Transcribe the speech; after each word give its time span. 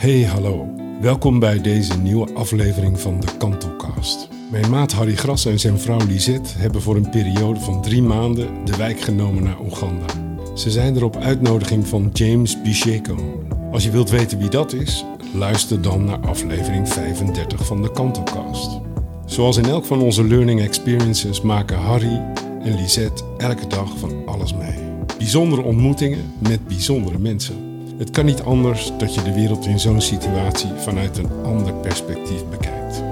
Hey, 0.00 0.24
hallo. 0.24 0.74
Welkom 1.00 1.38
bij 1.38 1.60
deze 1.60 1.98
nieuwe 1.98 2.34
aflevering 2.34 3.00
van 3.00 3.20
de 3.20 3.26
Kantelcast. 3.38 4.28
Mijn 4.50 4.70
maat 4.70 4.92
Harry 4.92 5.14
Gras 5.14 5.44
en 5.44 5.58
zijn 5.58 5.78
vrouw 5.78 6.06
Lisette 6.06 6.58
hebben 6.58 6.82
voor 6.82 6.96
een 6.96 7.10
periode 7.10 7.60
van 7.60 7.82
drie 7.82 8.02
maanden 8.02 8.64
de 8.64 8.76
wijk 8.76 9.00
genomen 9.00 9.42
naar 9.42 9.60
Oeganda. 9.60 10.06
Ze 10.54 10.70
zijn 10.70 10.96
er 10.96 11.04
op 11.04 11.16
uitnodiging 11.16 11.86
van 11.86 12.10
James 12.12 12.62
Bisheko. 12.62 13.44
Als 13.72 13.84
je 13.84 13.90
wilt 13.90 14.10
weten 14.10 14.38
wie 14.38 14.50
dat 14.50 14.72
is, 14.72 15.04
luister 15.34 15.82
dan 15.82 16.04
naar 16.04 16.20
aflevering 16.20 16.88
35 16.88 17.66
van 17.66 17.82
de 17.82 17.90
Kantelcast. 17.90 18.80
Zoals 19.26 19.56
in 19.56 19.64
elk 19.64 19.84
van 19.84 20.00
onze 20.00 20.24
learning 20.24 20.60
experiences 20.60 21.40
maken 21.40 21.78
Harry 21.78 22.22
en 22.62 22.74
Lisette 22.74 23.24
elke 23.38 23.66
dag 23.66 23.98
van 23.98 24.26
alles 24.26 24.54
mee. 24.54 24.78
Bijzondere 25.18 25.62
ontmoetingen 25.62 26.32
met 26.38 26.68
bijzondere 26.68 27.18
mensen. 27.18 27.69
Het 28.00 28.10
kan 28.10 28.24
niet 28.24 28.42
anders 28.42 28.92
dat 28.98 29.14
je 29.14 29.22
de 29.22 29.32
wereld 29.32 29.66
in 29.66 29.80
zo'n 29.80 30.00
situatie 30.00 30.70
vanuit 30.76 31.18
een 31.18 31.30
ander 31.44 31.74
perspectief 31.74 32.48
bekijkt. 32.50 33.02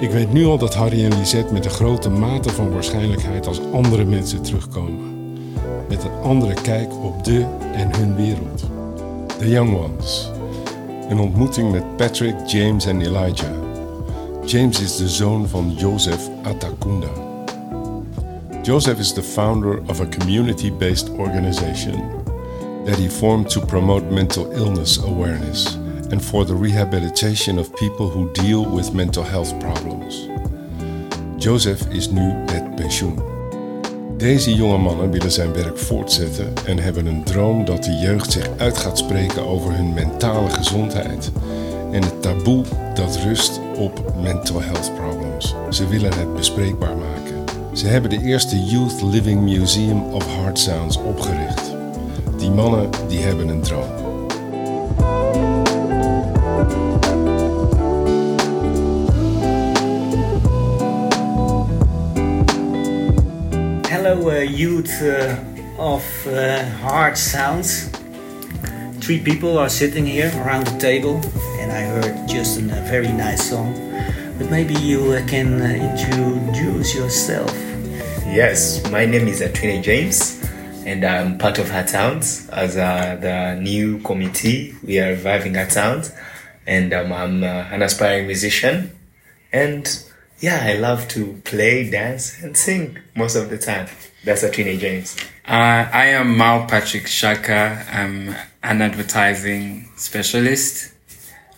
Ik 0.00 0.10
weet 0.10 0.32
nu 0.32 0.44
al 0.44 0.58
dat 0.58 0.74
Harry 0.74 1.04
en 1.04 1.18
Lisette 1.18 1.52
met 1.52 1.64
een 1.64 1.70
grote 1.70 2.10
mate 2.10 2.48
van 2.48 2.72
waarschijnlijkheid 2.72 3.46
als 3.46 3.60
andere 3.72 4.04
mensen 4.04 4.42
terugkomen. 4.42 5.32
Met 5.88 6.04
een 6.04 6.22
andere 6.22 6.54
kijk 6.54 6.92
op 6.92 7.24
de 7.24 7.46
en 7.74 7.96
hun 7.96 8.14
wereld. 8.14 8.64
The 9.38 9.48
Young 9.48 9.76
Ones. 9.76 10.30
Een 11.08 11.18
ontmoeting 11.18 11.70
met 11.70 11.96
Patrick, 11.96 12.46
James 12.46 12.86
en 12.86 13.00
Elijah. 13.00 13.56
James 14.44 14.80
is 14.80 14.96
de 14.96 15.08
zoon 15.08 15.48
van 15.48 15.74
Joseph 15.76 16.28
Atakunda. 16.42 17.10
Joseph 18.62 18.98
is 18.98 19.12
the 19.12 19.22
founder 19.22 19.82
of 19.86 20.00
a 20.00 20.06
community-based 20.18 21.10
organization 21.10 22.17
that 22.88 22.98
he 22.98 23.08
formed 23.08 23.50
to 23.50 23.60
promote 23.60 24.10
mental 24.10 24.50
illness 24.52 24.98
awareness 24.98 25.76
and 26.10 26.24
for 26.24 26.46
the 26.46 26.54
rehabilitation 26.54 27.58
of 27.58 27.74
people 27.76 28.08
who 28.08 28.32
deal 28.32 28.64
with 28.64 28.94
mental 28.94 29.22
health 29.22 29.58
problems. 29.58 30.28
Joseph 31.36 31.82
is 31.90 32.10
nu 32.10 32.32
met 32.32 32.74
pensioen. 32.74 33.18
Deze 34.16 34.54
jonge 34.54 34.78
mannen 34.78 35.10
willen 35.10 35.30
zijn 35.30 35.52
werk 35.52 35.78
voortzetten 35.78 36.52
en 36.66 36.78
hebben 36.78 37.06
een 37.06 37.24
droom 37.24 37.64
dat 37.64 37.84
de 37.84 37.92
jeugd 37.92 38.32
zich 38.32 38.48
uit 38.56 38.78
gaat 38.78 38.98
spreken 38.98 39.46
over 39.46 39.72
hun 39.72 39.94
mentale 39.94 40.50
gezondheid 40.50 41.30
en 41.92 42.02
het 42.02 42.22
taboe 42.22 42.64
dat 42.94 43.16
rust 43.16 43.60
op 43.76 44.12
mental 44.22 44.60
health 44.60 44.94
problems. 44.94 45.54
Ze 45.70 45.88
willen 45.88 46.18
het 46.18 46.34
bespreekbaar 46.34 46.96
maken. 46.96 47.44
Ze 47.72 47.86
hebben 47.86 48.10
de 48.10 48.22
eerste 48.22 48.64
Youth 48.64 49.02
Living 49.02 49.40
Museum 49.40 50.02
of 50.02 50.26
Heart 50.36 50.58
Sounds 50.58 50.96
opgericht. 50.96 51.77
Die 52.38 52.50
mannen 52.50 52.90
die 53.08 53.18
hebben 53.18 53.48
een 53.48 53.60
droom. 53.60 53.86
Hello, 63.88 64.30
uh, 64.30 64.56
youth 64.56 65.00
uh, 65.02 65.32
of 65.76 66.26
uh, 66.26 66.34
Heart 66.82 67.18
Sounds. 67.18 67.90
Three 69.00 69.18
people 69.18 69.58
are 69.58 69.68
sitting 69.68 70.06
here 70.06 70.30
around 70.44 70.66
the 70.66 70.76
table, 70.78 71.20
and 71.60 71.72
I 71.72 71.82
heard 71.82 72.28
just 72.28 72.58
a 72.58 72.82
very 72.88 73.12
nice 73.12 73.48
song. 73.48 73.74
But 74.38 74.50
maybe 74.50 74.74
you 74.74 75.12
uh, 75.12 75.26
can 75.26 75.60
uh, 75.60 75.64
introduce 75.64 76.94
yourself. 76.94 77.52
Yes, 78.26 78.82
my 78.90 79.06
name 79.06 79.26
is 79.26 79.40
Atwine 79.40 79.82
James, 79.82 80.37
and 80.88 81.04
I'm 81.04 81.36
part 81.36 81.58
of 81.58 81.70
Heart 81.70 81.90
Sounds 81.90 82.48
as 82.48 82.78
uh, 82.78 83.18
the 83.20 83.60
new 83.60 83.98
committee. 83.98 84.74
We 84.82 84.98
are 84.98 85.10
reviving 85.10 85.54
Heart 85.54 85.72
Sounds, 85.72 86.12
and 86.66 86.94
um, 86.94 87.12
I'm 87.12 87.44
uh, 87.44 87.46
an 87.46 87.82
aspiring 87.82 88.26
musician. 88.26 88.96
And 89.52 89.86
yeah, 90.40 90.60
I 90.62 90.78
love 90.78 91.06
to 91.08 91.42
play, 91.44 91.90
dance, 91.90 92.42
and 92.42 92.56
sing 92.56 92.98
most 93.14 93.36
of 93.36 93.50
the 93.50 93.58
time. 93.58 93.88
That's 94.24 94.42
Atwine 94.42 94.78
James. 94.78 95.14
Uh, 95.46 95.88
I 95.92 96.06
am 96.06 96.38
Mao 96.38 96.66
Patrick 96.66 97.06
Shaka. 97.06 97.84
I'm 97.92 98.34
an 98.62 98.80
advertising 98.80 99.90
specialist. 99.96 100.94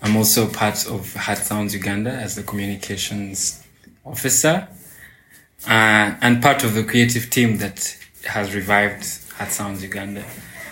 I'm 0.02 0.16
also 0.16 0.48
part 0.48 0.88
of 0.88 1.14
Heart 1.14 1.38
Sounds 1.38 1.72
Uganda 1.72 2.10
as 2.10 2.34
the 2.34 2.42
communications 2.42 3.62
officer 4.04 4.66
uh, 5.68 6.14
and 6.20 6.42
part 6.42 6.64
of 6.64 6.74
the 6.74 6.82
creative 6.82 7.30
team 7.30 7.58
that 7.58 7.96
has 8.24 8.54
revived 8.54 9.04
Heart 9.40 9.52
Sounds 9.52 9.82
Uganda. 9.82 10.22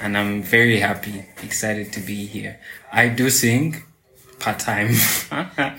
And 0.02 0.14
I'm 0.18 0.42
very 0.42 0.78
happy, 0.80 1.24
excited 1.42 1.90
to 1.94 2.00
be 2.00 2.26
here. 2.26 2.60
I 2.92 3.08
do 3.08 3.30
sing 3.30 3.82
part 4.38 4.58
time. 4.58 4.90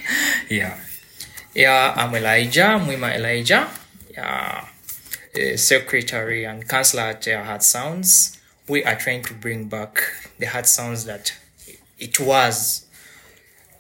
yeah. 0.50 0.76
Yeah, 1.54 1.94
I'm 1.96 2.16
Elijah, 2.16 2.82
Mwima 2.82 3.16
Elijah. 3.16 3.70
Yeah, 4.12 4.66
uh, 5.36 5.56
secretary 5.56 6.46
and 6.46 6.68
counselor 6.68 7.04
at 7.04 7.28
uh, 7.28 7.44
Heart 7.44 7.62
Sounds. 7.62 8.42
We 8.68 8.84
are 8.84 8.96
trying 8.96 9.22
to 9.26 9.36
bring 9.36 9.70
back 9.70 10.02
the 10.40 10.48
Heart 10.48 10.66
Sounds 10.66 11.06
that 11.06 11.38
it 12.00 12.20
was 12.20 12.88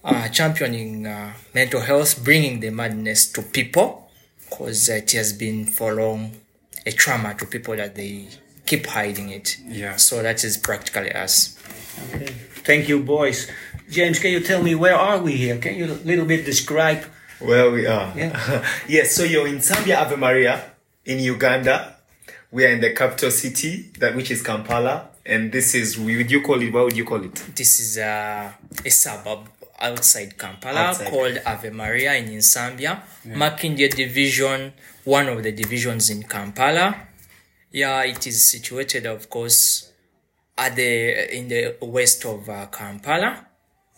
uh, 0.03 0.27
championing 0.27 1.07
uh, 1.07 1.33
mental 1.55 1.81
health, 1.81 2.23
bringing 2.23 2.59
the 2.59 2.69
madness 2.69 3.31
to 3.31 3.41
people 3.41 4.11
because 4.47 4.87
it 4.87 5.11
has 5.13 5.33
been 5.33 5.65
for 5.65 5.95
long 5.95 6.35
a 6.85 6.91
trauma 6.91 7.33
to 7.33 7.47
people 7.47 7.75
that 7.75 7.95
they 7.95 8.27
keep 8.69 8.85
hiding 8.85 9.29
it. 9.29 9.57
Yeah. 9.65 9.95
So 9.97 10.21
that 10.21 10.43
is 10.43 10.57
practically 10.57 11.11
us. 11.11 11.57
Okay. 12.13 12.27
Thank 12.69 12.87
you, 12.87 13.01
boys. 13.01 13.49
James, 13.89 14.19
can 14.19 14.31
you 14.31 14.41
tell 14.41 14.61
me 14.61 14.75
where 14.75 14.95
are 14.95 15.19
we 15.19 15.33
here? 15.35 15.57
Can 15.57 15.75
you 15.75 15.85
a 15.85 15.97
little 16.05 16.25
bit 16.25 16.45
describe? 16.45 17.03
Where 17.39 17.71
we 17.71 17.87
are. 17.87 18.13
Yeah. 18.15 18.63
yes, 18.87 19.15
so 19.15 19.23
you're 19.23 19.47
in 19.47 19.57
Nsambya 19.57 19.97
Ave 19.97 20.15
Maria 20.15 20.61
in 21.05 21.19
Uganda. 21.19 21.95
We 22.51 22.65
are 22.65 22.69
in 22.69 22.81
the 22.81 22.93
capital 22.93 23.31
city, 23.31 23.91
that 23.99 24.15
which 24.15 24.29
is 24.29 24.41
Kampala. 24.43 25.09
And 25.25 25.51
this 25.51 25.73
is, 25.73 25.97
would 25.97 26.29
you 26.29 26.41
call 26.41 26.61
it, 26.61 26.71
what 26.73 26.85
would 26.85 26.97
you 26.97 27.05
call 27.05 27.23
it? 27.23 27.35
This 27.55 27.79
is 27.79 27.97
uh, 27.97 28.51
a 28.85 28.89
suburb 28.89 29.49
outside 29.79 30.37
Kampala 30.37 30.79
Outside. 30.91 31.09
called 31.09 31.41
Ave 31.45 31.69
Maria 31.69 32.13
in 32.15 32.25
Nsambya, 32.25 33.01
marking 33.25 33.75
the 33.75 33.87
division, 33.87 34.73
one 35.05 35.27
of 35.29 35.41
the 35.41 35.51
divisions 35.51 36.09
in 36.09 36.23
Kampala. 36.23 37.08
Yeah, 37.71 38.03
it 38.03 38.25
is 38.25 38.49
situated, 38.49 39.05
of 39.05 39.29
course, 39.29 39.91
at 40.57 40.75
the 40.75 41.35
in 41.37 41.47
the 41.47 41.75
west 41.81 42.25
of 42.25 42.49
uh, 42.49 42.65
Kampala. 42.67 43.45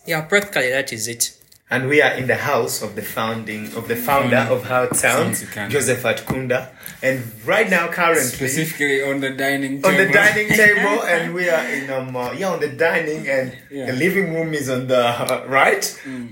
Yeah, 0.05 0.21
practically 0.21 0.69
that 0.71 0.91
is 0.91 1.07
it. 1.07 1.37
And 1.69 1.87
we 1.87 2.01
are 2.01 2.11
in 2.15 2.27
the 2.27 2.35
house 2.35 2.81
of 2.81 2.95
the 2.97 3.01
founding, 3.01 3.73
of 3.77 3.87
the 3.87 3.95
founder 3.95 4.35
of 4.51 4.65
Heart 4.65 4.93
Sounds, 4.97 5.37
Sounds 5.37 5.41
Uganda. 5.49 5.71
Joseph 5.73 6.03
Atukunda. 6.03 6.67
And 7.01 7.23
right 7.45 7.69
now, 7.69 7.87
currently, 7.87 8.23
Specifically 8.25 9.01
on 9.03 9.21
the 9.21 9.29
dining 9.29 9.75
on 9.85 9.95
the 9.95 10.09
dining 10.11 10.49
table, 10.63 11.03
and 11.03 11.33
we 11.33 11.47
are 11.49 11.65
in 11.69 11.89
um 11.89 12.13
uh, 12.13 12.33
yeah 12.33 12.49
on 12.49 12.59
the 12.59 12.67
dining, 12.67 13.25
and 13.29 13.55
Yeah. 13.71 13.85
the 13.85 13.93
living 13.93 14.33
room 14.33 14.53
is 14.53 14.69
on 14.69 14.87
the 14.87 14.99
uh, 14.99 15.45
right, 15.47 15.85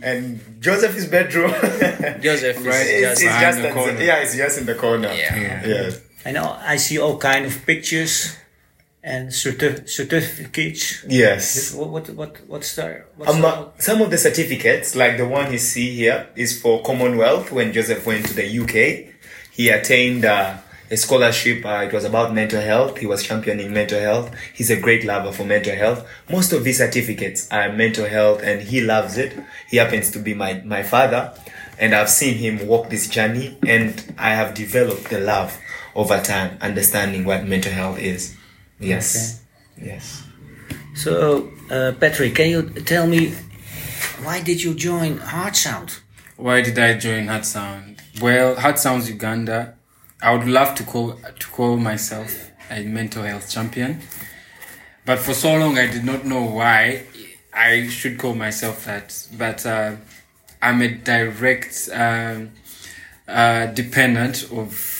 and 0.04 0.42
Joseph's 0.60 1.06
bedroom. 1.06 1.52
Joseph 2.20 2.58
is 2.60 2.66
Right. 2.66 2.88
it's, 2.88 3.02
just 3.02 3.22
it's 3.22 3.24
behind 3.24 3.42
just 3.46 3.62
the 3.62 3.68
at- 3.70 3.74
corner. 3.76 4.02
yeah, 4.02 4.18
it's 4.24 4.36
just 4.36 4.58
in 4.60 4.66
the 4.66 4.76
corner. 4.76 5.08
Yeah. 5.14 5.66
Yes. 5.66 6.02
I 6.26 6.32
know 6.32 6.58
I 6.62 6.78
see 6.78 7.00
all 7.00 7.18
kind 7.18 7.46
of 7.46 7.66
pictures 7.66 8.36
and 9.04 9.30
certi- 9.30 9.88
certificates. 9.88 11.06
Yes. 11.08 11.74
What 11.74 11.90
what 11.90 12.10
what 12.10 12.38
what's 12.48 12.76
there? 12.76 13.06
What's 13.16 13.34
Um, 13.34 13.46
uh, 13.46 13.66
some 13.80 14.02
of 14.02 14.12
the 14.12 14.18
certificates, 14.18 14.96
like 14.96 15.18
the 15.18 15.28
one 15.28 15.52
you 15.52 15.58
see 15.58 15.96
here, 15.96 16.28
is 16.36 16.62
for 16.62 16.82
Commonwealth. 16.84 17.52
When 17.52 17.72
Joseph 17.72 18.06
went 18.06 18.26
to 18.28 18.34
the 18.34 18.46
UK, 18.60 19.14
he 19.52 19.70
attained 19.70 20.26
uh, 20.26 20.58
a 20.92 20.98
scholarship. 20.98 21.66
Uh, 21.66 21.86
it 21.88 21.94
was 21.94 22.04
about 22.04 22.34
mental 22.34 22.62
health. 22.62 22.98
He 22.98 23.06
was 23.06 23.24
championing 23.24 23.72
mental 23.72 24.00
health. 24.02 24.36
He's 24.54 24.70
a 24.70 24.80
great 24.80 25.06
lover 25.06 25.32
for 25.32 25.46
mental 25.46 25.76
health. 25.76 26.06
Most 26.30 26.52
of 26.52 26.66
these 26.66 26.80
certificates 26.80 27.48
are 27.52 27.72
mental 27.72 28.06
health, 28.08 28.44
and 28.44 28.62
he 28.62 28.82
loves 28.82 29.18
it. 29.18 29.32
He 29.70 29.78
happens 29.78 30.12
to 30.12 30.20
be 30.20 30.34
my 30.34 30.62
my 30.66 30.84
father, 30.84 31.34
and 31.80 31.96
I've 31.96 32.10
seen 32.10 32.36
him 32.36 32.68
walk 32.68 32.90
this 32.90 33.08
journey, 33.08 33.58
and 33.66 34.14
I 34.18 34.32
have 34.32 34.54
developed 34.54 35.10
the 35.10 35.22
love 35.22 35.58
over 35.96 36.20
time, 36.22 36.58
understanding 36.62 37.26
what 37.26 37.46
mental 37.46 37.72
health 37.72 38.00
is. 38.00 38.36
Yes. 38.80 39.44
Yes. 39.82 40.24
So, 40.96 41.52
uh, 41.70 41.94
Patrick, 42.00 42.36
can 42.36 42.50
you 42.50 42.64
tell 42.64 43.08
me 43.08 43.34
why 44.24 44.42
did 44.42 44.62
you 44.62 44.74
join 44.74 45.18
Heart 45.18 45.56
Sound? 45.56 46.00
Why 46.36 46.62
did 46.62 46.78
I 46.78 46.98
join 46.98 47.28
Heart 47.28 47.46
Sound? 47.46 48.02
Well, 48.22 48.56
Heart 48.56 48.80
Sounds 48.80 49.10
Uganda. 49.10 49.76
I 50.22 50.36
would 50.36 50.48
love 50.48 50.76
to 50.76 50.84
call 50.84 51.14
to 51.14 51.48
call 51.48 51.78
myself 51.78 52.52
a 52.70 52.84
mental 52.84 53.24
health 53.24 53.50
champion, 53.50 54.02
but 55.06 55.20
for 55.20 55.34
so 55.34 55.56
long 55.56 55.78
I 55.78 55.88
did 55.88 56.04
not 56.04 56.26
know 56.26 56.44
why 56.44 57.04
I 57.54 57.88
should 57.88 58.18
call 58.18 58.36
myself 58.36 58.84
that. 58.86 59.28
But 59.38 59.66
uh, 59.66 59.96
I'm 60.62 60.82
a 60.82 60.90
direct 60.90 61.90
um, 61.94 62.52
uh, 63.28 63.68
dependent 63.68 64.52
of 64.52 64.99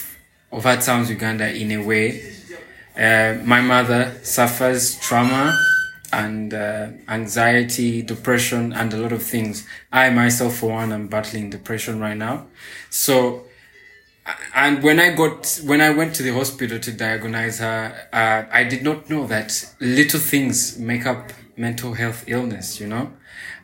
of 0.52 0.64
Heart 0.64 0.82
Sounds 0.82 1.10
Uganda 1.10 1.52
in 1.54 1.70
a 1.72 1.78
way. 1.78 2.22
Uh, 2.96 3.38
my 3.44 3.60
mother 3.60 4.18
suffers 4.22 4.98
trauma 4.98 5.56
and 6.12 6.52
uh, 6.52 6.88
anxiety, 7.08 8.02
depression, 8.02 8.72
and 8.72 8.92
a 8.92 8.96
lot 8.96 9.12
of 9.12 9.22
things. 9.22 9.66
I 9.92 10.10
myself, 10.10 10.56
for 10.56 10.70
one, 10.70 10.92
am 10.92 11.06
battling 11.06 11.50
depression 11.50 12.00
right 12.00 12.16
now. 12.16 12.46
So, 12.90 13.44
and 14.54 14.82
when 14.82 14.98
I 14.98 15.14
got, 15.14 15.60
when 15.64 15.80
I 15.80 15.90
went 15.90 16.14
to 16.16 16.22
the 16.22 16.32
hospital 16.32 16.78
to 16.80 16.92
diagnose 16.92 17.58
her, 17.60 18.08
uh, 18.12 18.52
I 18.52 18.64
did 18.64 18.82
not 18.82 19.08
know 19.08 19.26
that 19.28 19.72
little 19.80 20.20
things 20.20 20.78
make 20.78 21.06
up 21.06 21.32
mental 21.56 21.94
health 21.94 22.24
illness, 22.26 22.80
you 22.80 22.86
know? 22.88 23.12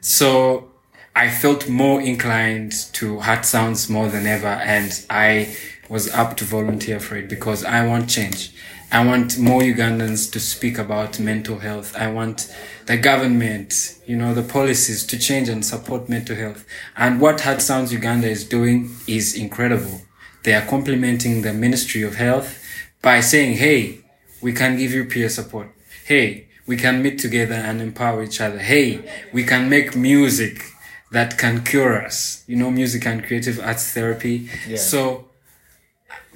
So 0.00 0.70
I 1.16 1.30
felt 1.30 1.68
more 1.68 2.00
inclined 2.00 2.72
to 2.92 3.20
heart 3.20 3.44
sounds 3.44 3.88
more 3.88 4.08
than 4.08 4.26
ever. 4.26 4.46
And 4.46 5.04
I 5.10 5.56
was 5.88 6.12
up 6.12 6.36
to 6.38 6.44
volunteer 6.44 7.00
for 7.00 7.16
it 7.16 7.28
because 7.28 7.64
I 7.64 7.86
want 7.86 8.08
change. 8.08 8.52
I 8.90 9.04
want 9.04 9.38
more 9.38 9.62
Ugandans 9.62 10.30
to 10.32 10.40
speak 10.40 10.78
about 10.78 11.18
mental 11.18 11.58
health. 11.58 11.96
I 11.96 12.10
want 12.10 12.54
the 12.86 12.96
government, 12.96 13.98
you 14.06 14.16
know, 14.16 14.32
the 14.32 14.42
policies 14.42 15.04
to 15.06 15.18
change 15.18 15.48
and 15.48 15.64
support 15.64 16.08
mental 16.08 16.36
health. 16.36 16.64
And 16.96 17.20
what 17.20 17.40
Heart 17.40 17.62
Sounds 17.62 17.92
Uganda 17.92 18.28
is 18.28 18.44
doing 18.44 18.94
is 19.08 19.34
incredible. 19.34 20.02
They 20.44 20.54
are 20.54 20.64
complementing 20.64 21.42
the 21.42 21.52
Ministry 21.52 22.02
of 22.02 22.14
Health 22.14 22.62
by 23.02 23.20
saying, 23.20 23.56
hey, 23.56 24.00
we 24.40 24.52
can 24.52 24.76
give 24.76 24.92
you 24.92 25.04
peer 25.04 25.28
support. 25.28 25.68
Hey, 26.04 26.46
we 26.66 26.76
can 26.76 27.02
meet 27.02 27.18
together 27.18 27.54
and 27.54 27.80
empower 27.80 28.22
each 28.22 28.40
other. 28.40 28.58
Hey, 28.58 29.08
we 29.32 29.42
can 29.42 29.68
make 29.68 29.96
music 29.96 30.62
that 31.10 31.38
can 31.38 31.64
cure 31.64 32.04
us. 32.04 32.44
You 32.46 32.56
know, 32.56 32.70
music 32.70 33.06
and 33.06 33.24
creative 33.24 33.58
arts 33.58 33.92
therapy. 33.92 34.48
Yeah. 34.68 34.76
So 34.76 35.28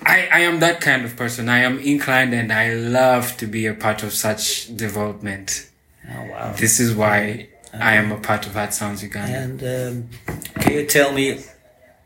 I, 0.02 0.28
I 0.32 0.40
am 0.40 0.61
that 0.61 0.81
kind 0.81 1.05
of 1.05 1.17
person. 1.17 1.49
I 1.49 1.58
am 1.58 1.78
inclined 1.78 2.34
and 2.34 2.52
I 2.52 2.75
love 2.75 3.37
to 3.38 3.46
be 3.46 3.67
a 3.67 3.75
part 3.75 4.02
of 4.02 4.12
such 4.12 4.75
development. 4.75 5.69
Oh 6.08 6.25
wow! 6.31 6.52
This 6.56 6.81
is 6.81 6.94
why 6.94 7.49
I 7.72 7.94
am 7.94 8.11
a 8.11 8.19
part 8.19 8.46
of 8.46 8.55
Heart 8.55 8.75
Sounds 8.75 9.02
Uganda. 9.02 9.38
And 9.38 9.62
um, 9.62 10.43
can 10.61 10.72
you 10.72 10.87
tell 10.87 11.12
me, 11.12 11.44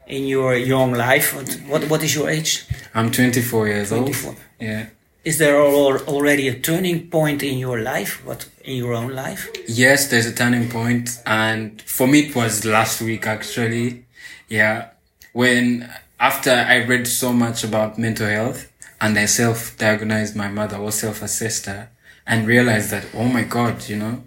in 0.07 0.27
your 0.27 0.55
young 0.55 0.93
life, 0.93 1.35
what 1.35 1.53
what, 1.69 1.85
what 1.91 2.03
is 2.03 2.15
your 2.15 2.29
age? 2.29 2.67
I'm 2.95 3.11
24 3.11 3.69
years 3.69 3.89
24. 3.91 4.31
old. 4.31 4.41
Yeah. 4.61 4.87
Is 5.25 5.39
there 5.39 5.59
already 5.59 6.49
a 6.49 6.59
turning 6.59 7.09
point 7.09 7.43
in 7.43 7.57
your 7.57 7.81
life? 7.81 8.23
What 8.27 8.47
in 8.63 8.77
your 8.77 8.93
own 8.93 9.13
life? 9.15 9.51
Yes, 9.67 10.09
there's 10.09 10.27
a 10.27 10.35
turning 10.35 10.69
point, 10.69 11.23
and 11.25 11.81
for 11.83 12.07
me 12.07 12.29
it 12.29 12.37
was 12.37 12.65
last 12.67 13.01
week 13.01 13.27
actually. 13.27 14.05
Yeah, 14.49 14.91
when 15.33 15.91
after 16.19 16.51
I 16.51 16.85
read 16.85 17.07
so 17.07 17.33
much 17.33 17.65
about 17.65 17.99
mental 17.99 18.29
health 18.29 18.71
and 19.01 19.19
I 19.19 19.27
self-diagnosed 19.27 20.37
my 20.37 20.49
mother 20.49 20.77
or 20.77 20.93
self-assessed 20.93 21.67
her 21.67 21.91
and 22.27 22.47
realized 22.47 22.91
that 22.91 23.07
oh 23.15 23.25
my 23.25 23.43
god, 23.45 23.89
you 23.89 23.97
know, 23.97 24.23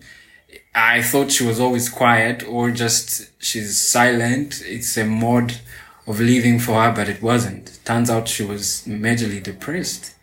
I 0.75 1.01
thought 1.01 1.31
she 1.31 1.43
was 1.43 1.59
always 1.59 1.89
quiet 1.89 2.47
or 2.47 2.71
just 2.71 3.31
she's 3.41 3.79
silent. 3.79 4.61
It's 4.65 4.95
a 4.97 5.05
mode 5.05 5.59
of 6.05 6.19
living 6.19 6.59
for 6.59 6.81
her, 6.81 6.91
but 6.91 7.09
it 7.09 7.21
wasn't. 7.21 7.79
Turns 7.83 8.09
out 8.09 8.27
she 8.27 8.43
was 8.43 8.83
majorly 8.87 9.41
depressed. 9.41 10.13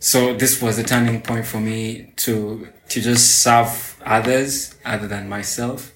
So 0.00 0.34
this 0.34 0.62
was 0.62 0.78
a 0.78 0.84
turning 0.84 1.22
point 1.22 1.46
for 1.46 1.58
me 1.58 2.12
to 2.16 2.68
to 2.88 3.00
just 3.00 3.42
serve 3.42 4.00
others 4.04 4.76
other 4.84 5.08
than 5.08 5.28
myself. 5.28 5.92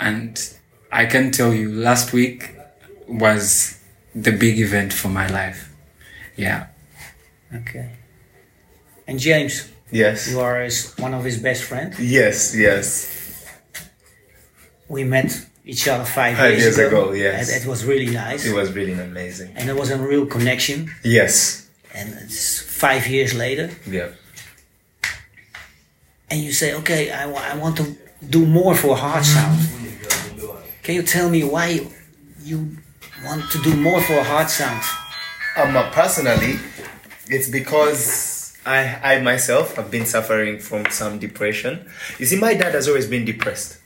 And 0.00 0.42
I 0.90 1.06
can 1.06 1.30
tell 1.30 1.54
you 1.54 1.70
last 1.72 2.12
week 2.12 2.56
was 3.06 3.79
the 4.14 4.32
big 4.32 4.58
event 4.58 4.92
for 4.92 5.08
my 5.08 5.26
life. 5.28 5.68
Yeah. 6.36 6.66
Okay. 7.54 7.90
And 9.06 9.18
James, 9.18 9.68
Yes. 9.90 10.30
you 10.30 10.40
are 10.40 10.60
his, 10.62 10.94
one 10.98 11.14
of 11.14 11.24
his 11.24 11.38
best 11.38 11.64
friends. 11.64 11.98
Yes, 11.98 12.54
yes. 12.56 13.44
We 14.88 15.04
met 15.04 15.46
each 15.64 15.86
other 15.88 16.04
five, 16.04 16.36
Five 16.36 16.50
years, 16.52 16.62
years 16.62 16.78
ago. 16.78 17.02
ago, 17.10 17.12
yes. 17.12 17.52
And 17.52 17.62
it 17.62 17.68
was 17.68 17.84
really 17.84 18.06
nice. 18.10 18.46
It 18.46 18.54
was 18.54 18.72
really 18.72 18.92
amazing. 18.92 19.52
and 19.56 19.68
it 19.68 19.76
was 19.76 19.90
a 19.90 19.96
real 19.98 20.26
connection. 20.26 20.90
Yes. 21.04 21.68
And 21.94 22.14
it's 22.22 22.60
five 22.62 23.06
years 23.08 23.34
later, 23.34 23.70
Yeah. 23.86 24.10
and 26.30 26.40
you 26.40 26.52
say, 26.52 26.74
okay, 26.74 27.10
I 27.10 27.24
I 27.52 27.56
want 27.56 27.76
to 27.78 27.96
do 28.28 28.46
more 28.46 28.74
for 28.76 28.96
Heart 28.96 29.24
Sound. 29.24 29.58
Mm-hmm. 29.58 30.56
Can 30.84 30.94
you 30.94 31.02
tell 31.02 31.28
me 31.28 31.42
why 31.44 31.80
you 32.44 32.76
want 33.24 33.50
to 33.50 33.58
do 33.62 33.76
more 33.76 34.00
for 34.00 34.22
Heart 34.22 34.50
Sound? 34.50 34.82
Um, 35.56 35.76
uh, 35.76 35.90
personally, 35.90 36.58
it's 37.28 37.48
because 37.48 38.56
I, 38.64 39.16
I 39.16 39.20
myself 39.20 39.76
have 39.76 39.90
been 39.90 40.06
suffering 40.06 40.58
from 40.58 40.86
some 40.90 41.18
depression. 41.18 41.90
You 42.18 42.26
see, 42.26 42.38
my 42.38 42.54
dad 42.54 42.74
has 42.74 42.88
always 42.88 43.06
been 43.06 43.24
depressed. 43.24 43.78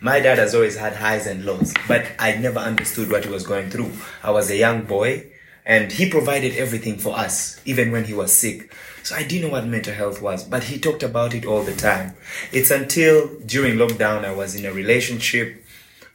My 0.00 0.20
dad 0.20 0.38
has 0.38 0.54
always 0.54 0.76
had 0.76 0.94
highs 0.94 1.26
and 1.26 1.44
lows, 1.44 1.74
but 1.88 2.06
I 2.20 2.36
never 2.36 2.60
understood 2.60 3.10
what 3.10 3.24
he 3.24 3.30
was 3.30 3.44
going 3.44 3.68
through. 3.70 3.90
I 4.22 4.30
was 4.30 4.48
a 4.48 4.56
young 4.56 4.82
boy, 4.82 5.26
and 5.66 5.90
he 5.90 6.08
provided 6.08 6.54
everything 6.56 6.98
for 6.98 7.18
us, 7.18 7.60
even 7.64 7.90
when 7.90 8.04
he 8.04 8.14
was 8.14 8.32
sick. 8.32 8.72
So 9.02 9.16
I 9.16 9.24
didn't 9.24 9.48
know 9.48 9.52
what 9.54 9.66
mental 9.66 9.94
health 9.94 10.22
was, 10.22 10.44
but 10.44 10.64
he 10.64 10.78
talked 10.78 11.02
about 11.02 11.34
it 11.34 11.44
all 11.44 11.62
the 11.62 11.74
time. 11.74 12.14
It's 12.52 12.70
until 12.70 13.28
during 13.40 13.74
lockdown 13.74 14.24
I 14.24 14.32
was 14.32 14.54
in 14.54 14.64
a 14.66 14.72
relationship, 14.72 15.64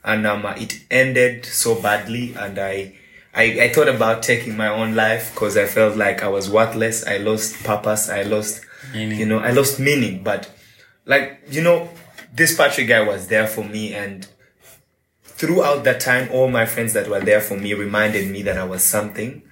and 0.04 0.26
um, 0.26 0.44
it 0.56 0.84
ended 0.90 1.44
so 1.46 1.80
badly, 1.80 2.34
and 2.34 2.58
I 2.58 2.94
I, 3.34 3.42
I 3.62 3.68
thought 3.72 3.88
about 3.88 4.22
taking 4.22 4.56
my 4.56 4.68
own 4.68 4.94
life 4.94 5.34
because 5.34 5.56
I 5.56 5.66
felt 5.66 5.96
like 5.96 6.22
I 6.22 6.28
was 6.28 6.48
worthless. 6.48 7.04
I 7.04 7.16
lost 7.16 7.64
purpose. 7.64 8.08
I 8.08 8.22
lost, 8.22 8.64
Meaning. 8.92 9.18
you 9.18 9.26
know, 9.26 9.38
I 9.40 9.50
lost 9.50 9.80
meaning. 9.80 10.22
But 10.22 10.48
like, 11.04 11.40
you 11.50 11.60
know, 11.60 11.90
this 12.32 12.56
Patrick 12.56 12.86
guy 12.86 13.00
was 13.00 13.26
there 13.26 13.48
for 13.48 13.64
me. 13.64 13.92
And 13.92 14.28
throughout 15.24 15.82
that 15.82 16.00
time, 16.00 16.28
all 16.30 16.48
my 16.48 16.64
friends 16.64 16.92
that 16.92 17.08
were 17.08 17.20
there 17.20 17.40
for 17.40 17.56
me 17.56 17.74
reminded 17.74 18.30
me 18.30 18.42
that 18.42 18.56
I 18.56 18.64
was 18.64 18.84
something. 18.84 19.42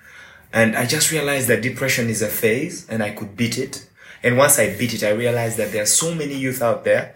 And 0.52 0.76
I 0.76 0.87
just 0.87 1.10
realized 1.10 1.48
that 1.48 1.60
depression 1.62 2.08
is 2.08 2.22
a 2.22 2.28
phase 2.28 2.88
and 2.88 3.02
I 3.02 3.10
could 3.10 3.37
beat 3.37 3.58
it. 3.58 3.88
And 4.22 4.37
once 4.38 4.60
I 4.60 4.76
beat 4.76 4.94
it, 4.94 5.02
I 5.02 5.10
realized 5.10 5.56
that 5.56 5.72
there 5.72 5.82
are 5.82 5.87
so 5.87 6.14
many 6.14 6.34
youth 6.34 6.62
out 6.62 6.84
there 6.84 7.14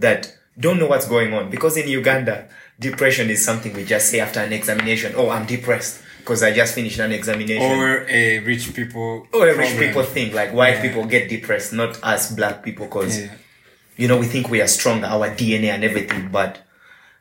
that 0.00 0.36
don't 0.58 0.80
know 0.80 0.88
what's 0.88 1.06
going 1.06 1.32
on. 1.32 1.48
Because 1.48 1.76
in 1.76 1.86
Uganda, 1.86 2.48
depression 2.78 3.30
is 3.30 3.44
something 3.44 3.72
we 3.74 3.84
just 3.84 4.10
say 4.10 4.20
after 4.20 4.40
an 4.40 4.52
examination. 4.52 5.12
Oh, 5.16 5.30
I'm 5.30 5.46
depressed 5.46 6.00
because 6.18 6.42
I 6.42 6.52
just 6.52 6.74
finished 6.74 6.98
an 6.98 7.12
examination. 7.12 7.62
Or 7.62 8.06
a 8.08 8.38
rich 8.40 8.74
people. 8.74 9.26
Or 9.32 9.46
rich 9.46 9.56
problem. 9.56 9.78
people 9.78 10.02
think 10.04 10.34
like 10.34 10.52
white 10.52 10.76
Yeah. 10.76 10.82
people 10.82 11.04
get 11.06 11.28
depressed, 11.28 11.72
not 11.72 11.98
us 12.02 12.30
black 12.32 12.62
people, 12.62 12.86
because 12.86 13.18
Yeah. 13.20 13.28
you 13.96 14.08
know 14.08 14.16
we 14.16 14.26
think 14.26 14.48
we 14.50 14.60
are 14.60 14.68
strong, 14.68 15.04
our 15.04 15.28
DNA 15.30 15.70
and 15.70 15.84
everything. 15.84 16.28
But 16.30 16.58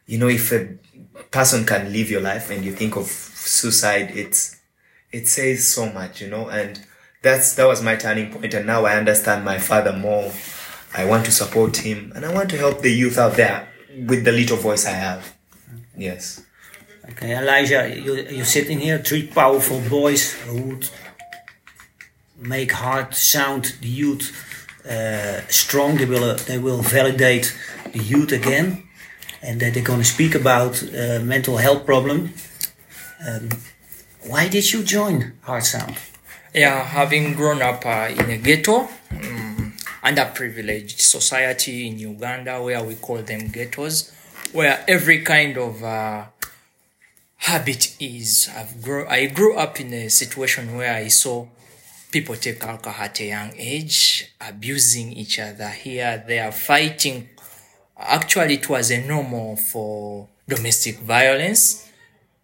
you 0.06 0.18
know, 0.18 0.28
if 0.30 0.52
a 0.52 0.68
person 1.32 1.66
can 1.66 1.92
live 1.92 2.10
your 2.10 2.22
life 2.22 2.50
and 2.52 2.64
you 2.64 2.72
think 2.74 2.96
of 2.96 3.08
suicide, 3.08 4.12
it's 4.16 4.56
it 5.12 5.28
says 5.28 5.68
so 5.68 5.90
much, 5.92 6.22
you 6.22 6.30
know. 6.30 6.48
And 6.50 6.80
that's 7.24 7.54
that 7.56 7.66
was 7.66 7.82
my 7.82 7.96
turning 7.96 8.32
point, 8.32 8.54
and 8.54 8.68
now 8.68 8.86
I 8.86 8.96
understand 8.96 9.44
my 9.44 9.58
father 9.58 9.94
more. 9.94 10.32
I 10.94 11.06
want 11.06 11.26
to 11.26 11.32
support 11.32 11.78
him, 11.78 12.12
and 12.16 12.26
I 12.26 12.32
want 12.34 12.50
to 12.52 12.58
help 12.58 12.82
the 12.82 12.92
youth 12.92 13.18
out 13.18 13.36
there 13.36 13.68
with 14.06 14.24
the 14.24 14.32
little 14.32 14.58
voice 14.58 14.86
I 14.86 14.92
have. 14.92 15.34
Yes. 15.98 16.44
Okay, 17.10 17.36
Elijah, 17.36 17.90
you, 17.90 18.16
you're 18.16 18.46
sitting 18.46 18.80
here, 18.80 19.00
three 19.00 19.26
powerful 19.26 19.82
boys 19.90 20.34
who 20.34 20.62
would 20.62 20.90
make 22.38 22.72
Heart 22.72 23.16
Sound 23.16 23.76
the 23.82 23.88
youth 23.88 24.32
uh, 24.88 25.42
strong. 25.48 25.98
They 25.98 26.06
will, 26.06 26.24
uh, 26.24 26.36
they 26.36 26.58
will 26.60 26.82
validate 26.82 27.58
the 27.94 28.00
youth 28.00 28.32
again, 28.32 28.84
and 29.42 29.60
that 29.62 29.74
they're 29.74 29.84
going 29.84 30.00
to 30.00 30.06
speak 30.06 30.36
about 30.36 30.84
uh, 30.84 31.20
mental 31.24 31.58
health 31.58 31.86
problem. 31.86 32.34
Um, 33.28 33.50
why 34.26 34.50
did 34.50 34.72
you 34.72 34.84
join 34.84 35.34
Heart 35.42 35.66
Sound? 35.66 35.98
Yeah, 36.54 36.84
having 36.84 37.34
grown 37.34 37.62
up 37.62 37.86
uh, 37.86 38.10
in 38.10 38.30
a 38.30 38.38
ghetto, 38.38 38.90
um, 39.12 39.74
underprivileged 40.04 41.00
society 41.00 41.88
in 41.88 41.98
Uganda, 42.00 42.62
where 42.62 42.84
we 42.84 42.96
call 42.96 43.22
them 43.22 43.48
ghettos, 43.48 44.12
where 44.54 44.84
every 44.88 45.22
kind 45.22 45.58
of 45.58 45.84
uh, 45.84 46.26
habit 47.38 47.96
is. 48.00 48.50
I've 48.56 48.82
grow, 48.82 49.08
I 49.08 49.28
grew 49.28 49.56
up 49.58 49.80
in 49.80 49.94
a 49.94 50.10
situation 50.10 50.76
where 50.76 50.94
I 50.94 51.08
saw 51.08 51.48
people 52.12 52.36
take 52.36 52.64
alcohol 52.64 53.06
at 53.06 53.20
a 53.20 53.26
young 53.26 53.54
age, 53.58 54.34
abusing 54.40 55.12
each 55.14 55.40
other 55.40 55.70
here, 55.70 56.24
they 56.28 56.40
are 56.40 56.52
fighting. 56.52 57.30
Actually, 57.98 58.56
it 58.56 58.70
was 58.70 58.92
a 58.92 59.06
normal 59.06 59.56
for 59.56 60.28
domestic 60.48 61.00
violence 61.00 61.90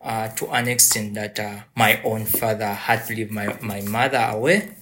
uh, 0.02 0.28
to 0.30 0.48
an 0.50 0.68
extent 0.68 1.14
that 1.14 1.40
uh, 1.40 1.60
my 1.76 2.02
own 2.04 2.26
father 2.26 2.74
had 2.74 3.06
to 3.08 3.16
leave 3.16 3.32
my, 3.32 3.58
my 3.62 3.82
mother 3.82 4.28
away. 4.32 4.76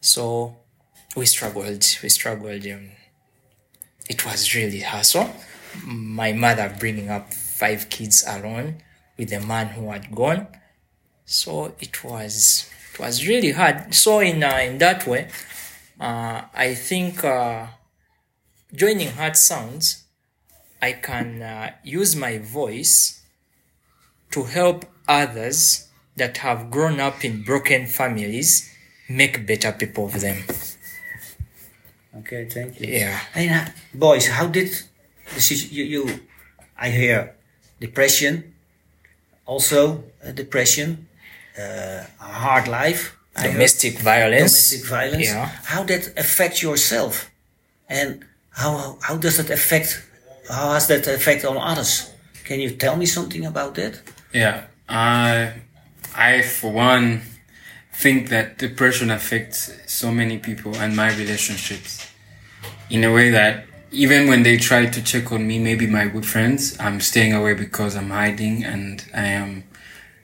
So 0.00 0.56
we 1.16 1.26
struggled. 1.26 1.84
We 2.02 2.08
struggled. 2.08 2.66
Um, 2.66 2.90
it 4.08 4.24
was 4.26 4.54
really 4.54 4.80
hassle. 4.80 5.30
My 5.84 6.32
mother 6.32 6.74
bringing 6.78 7.08
up 7.10 7.32
five 7.32 7.88
kids 7.90 8.24
alone 8.26 8.82
with 9.16 9.32
a 9.32 9.40
man 9.40 9.68
who 9.68 9.90
had 9.90 10.14
gone. 10.14 10.48
So 11.24 11.74
it 11.80 12.02
was 12.04 12.68
it 12.92 12.98
was 12.98 13.26
really 13.26 13.52
hard. 13.52 13.94
So 13.94 14.20
in 14.20 14.42
uh, 14.42 14.58
in 14.62 14.78
that 14.78 15.06
way, 15.06 15.28
uh, 16.00 16.42
I 16.54 16.74
think 16.74 17.22
uh, 17.24 17.66
joining 18.74 19.10
Heart 19.12 19.36
Sounds, 19.36 20.04
I 20.80 20.92
can 20.92 21.42
uh, 21.42 21.72
use 21.84 22.16
my 22.16 22.38
voice 22.38 23.22
to 24.30 24.44
help 24.44 24.84
others 25.06 25.88
that 26.16 26.38
have 26.38 26.70
grown 26.70 27.00
up 27.00 27.24
in 27.24 27.42
broken 27.42 27.86
families 27.86 28.70
make 29.08 29.46
better 29.46 29.72
people 29.72 30.06
of 30.06 30.20
them. 30.20 30.42
Okay, 32.18 32.44
thank 32.48 32.80
you. 32.80 32.86
Yeah. 32.88 33.20
And 33.34 33.68
uh, 33.68 33.70
boys, 33.94 34.28
how 34.28 34.46
did 34.46 34.70
the 35.34 35.40
situ- 35.40 35.74
you, 35.74 35.84
you? 35.84 36.20
I 36.78 36.88
hear 36.90 37.34
depression, 37.80 38.54
also 39.46 40.04
uh, 40.24 40.32
depression, 40.32 41.08
uh, 41.58 42.04
a 42.20 42.32
hard 42.44 42.68
life, 42.68 43.16
I 43.36 43.42
heard 43.42 43.52
Domestic 43.52 43.98
violence. 43.98 44.52
domestic 44.70 44.84
violence. 44.88 45.26
Yeah. 45.28 45.46
How 45.64 45.82
that 45.84 46.18
affect 46.18 46.62
yourself, 46.62 47.30
and 47.88 48.24
how 48.50 48.98
how 49.02 49.16
does 49.16 49.36
that 49.36 49.50
affect? 49.50 50.02
How 50.48 50.72
has 50.72 50.86
that 50.88 51.06
effect 51.06 51.44
on 51.44 51.56
others? 51.56 52.10
Can 52.44 52.58
you 52.60 52.70
tell 52.70 52.96
me 52.96 53.06
something 53.06 53.46
about 53.46 53.74
that? 53.76 54.00
Yeah, 54.34 54.64
I, 54.88 55.52
I 56.16 56.42
for 56.42 56.72
one, 56.72 57.20
think 57.94 58.28
that 58.30 58.58
depression 58.58 59.10
affects 59.10 59.70
so 59.86 60.10
many 60.10 60.38
people 60.38 60.74
and 60.76 60.96
my 60.96 61.14
relationships, 61.16 62.06
in 62.88 63.04
a 63.04 63.12
way 63.12 63.30
that 63.30 63.66
even 63.92 64.28
when 64.28 64.42
they 64.42 64.56
try 64.56 64.86
to 64.86 65.02
check 65.02 65.32
on 65.32 65.46
me, 65.46 65.58
maybe 65.58 65.86
my 65.86 66.06
good 66.06 66.26
friends, 66.26 66.76
I'm 66.78 67.00
staying 67.00 67.32
away 67.32 67.54
because 67.54 67.96
I'm 67.96 68.10
hiding 68.10 68.64
and 68.64 69.04
I 69.12 69.26
am, 69.26 69.64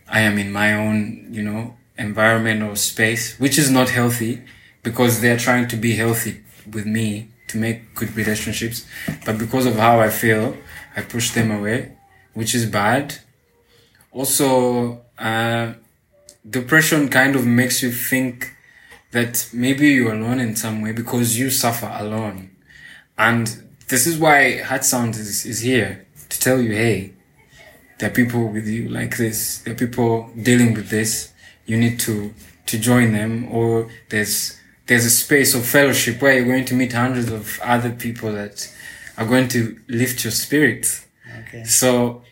I 0.08 0.20
am 0.20 0.38
in 0.38 0.52
my 0.52 0.74
own, 0.74 1.28
you 1.30 1.42
know, 1.42 1.76
environment 1.98 2.62
or 2.62 2.76
space, 2.76 3.38
which 3.40 3.58
is 3.58 3.70
not 3.70 3.90
healthy, 3.90 4.42
because 4.82 5.20
they're 5.20 5.38
trying 5.38 5.66
to 5.68 5.76
be 5.76 5.96
healthy 5.96 6.44
with 6.72 6.86
me 6.86 7.28
to 7.48 7.58
make 7.58 7.94
good 7.94 8.14
relationships, 8.16 8.86
but 9.24 9.38
because 9.38 9.66
of 9.66 9.76
how 9.76 10.00
I 10.00 10.10
feel, 10.10 10.56
I 10.96 11.02
push 11.02 11.30
them 11.30 11.50
away, 11.50 11.96
which 12.34 12.54
is 12.54 12.66
bad. 12.66 13.16
Also 14.12 15.02
uh, 15.18 15.74
depression 16.48 17.08
kind 17.08 17.34
of 17.34 17.46
makes 17.46 17.82
you 17.82 17.90
think 17.90 18.52
that 19.12 19.48
maybe 19.52 19.88
you're 19.88 20.12
alone 20.14 20.40
in 20.40 20.54
some 20.56 20.82
way 20.82 20.92
because 20.92 21.38
you 21.38 21.50
suffer 21.50 21.90
alone 21.98 22.55
and 23.18 23.62
this 23.88 24.06
is 24.06 24.18
why 24.18 24.58
heart 24.58 24.84
sound 24.84 25.14
is, 25.14 25.44
is 25.46 25.60
here 25.60 26.06
to 26.28 26.40
tell 26.40 26.60
you 26.60 26.72
hey 26.72 27.12
there 27.98 28.10
are 28.10 28.12
people 28.12 28.48
with 28.48 28.66
you 28.66 28.88
like 28.88 29.16
this 29.16 29.58
there 29.60 29.72
are 29.74 29.76
people 29.76 30.30
dealing 30.42 30.74
with 30.74 30.90
this 30.90 31.32
you 31.66 31.76
need 31.76 31.98
to 31.98 32.32
to 32.66 32.78
join 32.78 33.12
them 33.12 33.48
or 33.52 33.88
there's 34.10 34.58
there's 34.86 35.04
a 35.04 35.10
space 35.10 35.54
of 35.54 35.64
fellowship 35.66 36.20
where 36.22 36.34
you're 36.34 36.44
going 36.44 36.64
to 36.64 36.74
meet 36.74 36.92
hundreds 36.92 37.30
of 37.30 37.58
other 37.62 37.90
people 37.90 38.32
that 38.32 38.72
are 39.16 39.26
going 39.26 39.48
to 39.48 39.78
lift 39.88 40.24
your 40.24 40.30
spirits 40.32 41.06
Okay. 41.48 41.64
so 41.64 42.22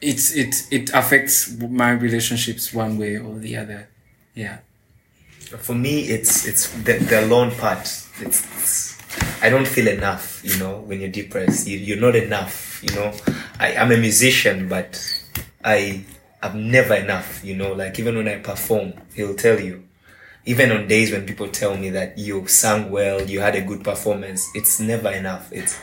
it's 0.00 0.34
it 0.34 0.66
it 0.70 0.90
affects 0.94 1.56
my 1.58 1.90
relationships 1.90 2.72
one 2.72 2.98
way 2.98 3.18
or 3.18 3.38
the 3.38 3.56
other. 3.56 3.88
Yeah. 4.34 4.58
For 5.58 5.74
me, 5.74 6.02
it's 6.02 6.46
it's 6.46 6.68
the, 6.82 6.98
the 6.98 7.24
alone 7.24 7.50
part. 7.52 7.80
It's, 7.80 8.16
it's 8.20 8.87
I 9.42 9.50
don't 9.50 9.66
feel 9.66 9.88
enough. 9.88 10.40
You 10.44 10.58
know, 10.58 10.80
when 10.80 11.00
you're 11.00 11.10
depressed, 11.10 11.66
you, 11.66 11.78
you're 11.78 12.00
not 12.00 12.16
enough. 12.16 12.82
You 12.82 12.94
know, 12.96 13.12
I 13.58 13.76
I'm 13.76 13.92
a 13.92 13.96
musician, 13.96 14.68
but 14.68 15.00
I 15.64 16.04
I'm 16.42 16.70
never 16.70 16.94
enough. 16.94 17.44
You 17.44 17.56
know, 17.56 17.72
like 17.72 17.98
even 17.98 18.16
when 18.16 18.28
I 18.28 18.38
perform, 18.38 18.94
he'll 19.14 19.34
tell 19.34 19.60
you. 19.60 19.84
Even 20.44 20.72
on 20.72 20.88
days 20.88 21.12
when 21.12 21.26
people 21.26 21.48
tell 21.48 21.76
me 21.76 21.90
that 21.90 22.16
you 22.16 22.46
sang 22.46 22.90
well, 22.90 23.20
you 23.20 23.40
had 23.40 23.54
a 23.54 23.60
good 23.60 23.84
performance, 23.84 24.48
it's 24.54 24.80
never 24.80 25.10
enough. 25.10 25.52
It's 25.52 25.78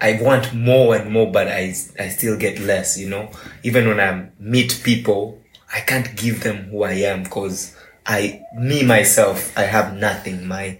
I 0.00 0.18
want 0.20 0.52
more 0.52 0.96
and 0.96 1.12
more, 1.12 1.30
but 1.30 1.46
I 1.46 1.74
I 1.98 2.08
still 2.08 2.36
get 2.36 2.58
less. 2.58 2.98
You 2.98 3.08
know, 3.08 3.30
even 3.62 3.86
when 3.86 4.00
I 4.00 4.28
meet 4.40 4.80
people, 4.82 5.40
I 5.72 5.80
can't 5.80 6.16
give 6.16 6.42
them 6.42 6.64
who 6.70 6.82
I 6.82 6.92
am 6.92 7.22
because 7.22 7.76
I 8.06 8.42
me 8.54 8.82
myself 8.82 9.56
I 9.56 9.62
have 9.62 9.94
nothing. 9.96 10.46
My 10.46 10.78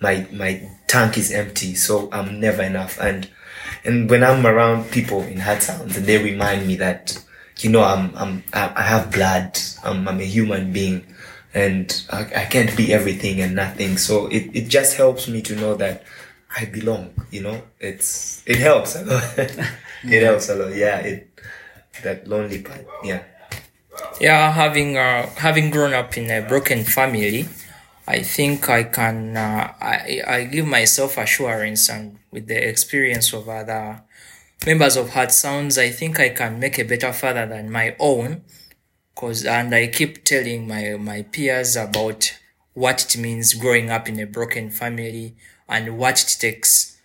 my 0.00 0.26
my 0.32 0.68
tank 0.86 1.18
is 1.18 1.30
empty, 1.32 1.74
so 1.74 2.08
I'm 2.12 2.40
never 2.40 2.62
enough. 2.62 2.98
And 3.00 3.28
and 3.84 4.10
when 4.10 4.24
I'm 4.24 4.46
around 4.46 4.90
people 4.90 5.22
in 5.22 5.38
heart 5.40 5.62
sounds, 5.62 5.96
and 5.96 6.06
they 6.06 6.22
remind 6.22 6.66
me 6.66 6.76
that 6.76 7.22
you 7.58 7.70
know 7.70 7.82
I'm 7.84 8.12
I'm 8.16 8.44
I 8.52 8.72
I 8.76 8.82
have 8.82 9.12
blood. 9.12 9.58
I'm 9.84 10.08
I'm 10.08 10.20
a 10.20 10.24
human 10.24 10.72
being, 10.72 11.06
and 11.54 11.86
I, 12.10 12.22
I 12.36 12.44
can't 12.46 12.76
be 12.76 12.92
everything 12.92 13.40
and 13.40 13.54
nothing. 13.54 13.96
So 13.98 14.26
it 14.26 14.50
it 14.54 14.68
just 14.68 14.96
helps 14.96 15.28
me 15.28 15.42
to 15.42 15.56
know 15.56 15.74
that. 15.76 16.02
I 16.56 16.66
belong, 16.66 17.10
you 17.32 17.42
know. 17.42 17.62
It's 17.80 18.40
it 18.46 18.58
helps 18.58 18.94
a 18.94 19.04
lot. 19.04 19.24
it 19.38 20.22
helps 20.22 20.48
a 20.48 20.54
lot. 20.54 20.72
Yeah, 20.72 20.98
it 20.98 21.28
that 22.04 22.28
lonely 22.28 22.62
part. 22.62 22.86
Yeah. 23.02 23.24
Yeah, 24.20 24.52
having 24.52 24.96
uh, 24.96 25.28
having 25.36 25.70
grown 25.70 25.92
up 25.92 26.16
in 26.16 26.30
a 26.30 26.40
broken 26.40 26.84
family, 26.84 27.48
I 28.06 28.22
think 28.22 28.68
I 28.68 28.84
can 28.84 29.36
uh, 29.36 29.72
I 29.80 30.22
I 30.26 30.44
give 30.44 30.66
myself 30.66 31.18
assurance 31.18 31.88
and 31.88 32.18
with 32.30 32.46
the 32.48 32.68
experience 32.68 33.32
of 33.32 33.48
other 33.48 34.02
members 34.66 34.96
of 34.96 35.10
Heart 35.10 35.32
Sounds, 35.32 35.78
I 35.78 35.90
think 35.90 36.18
I 36.20 36.30
can 36.30 36.58
make 36.58 36.78
a 36.78 36.84
better 36.84 37.12
father 37.12 37.46
than 37.46 37.70
my 37.70 37.94
own. 37.98 38.42
Cause 39.14 39.44
and 39.44 39.74
I 39.74 39.86
keep 39.88 40.24
telling 40.24 40.66
my 40.66 40.96
my 40.98 41.22
peers 41.22 41.76
about 41.76 42.32
what 42.72 43.04
it 43.04 43.16
means 43.18 43.54
growing 43.54 43.90
up 43.90 44.08
in 44.08 44.18
a 44.18 44.26
broken 44.26 44.70
family 44.70 45.36
and 45.68 45.96
what 45.98 46.20
it 46.22 46.36
takes, 46.40 46.96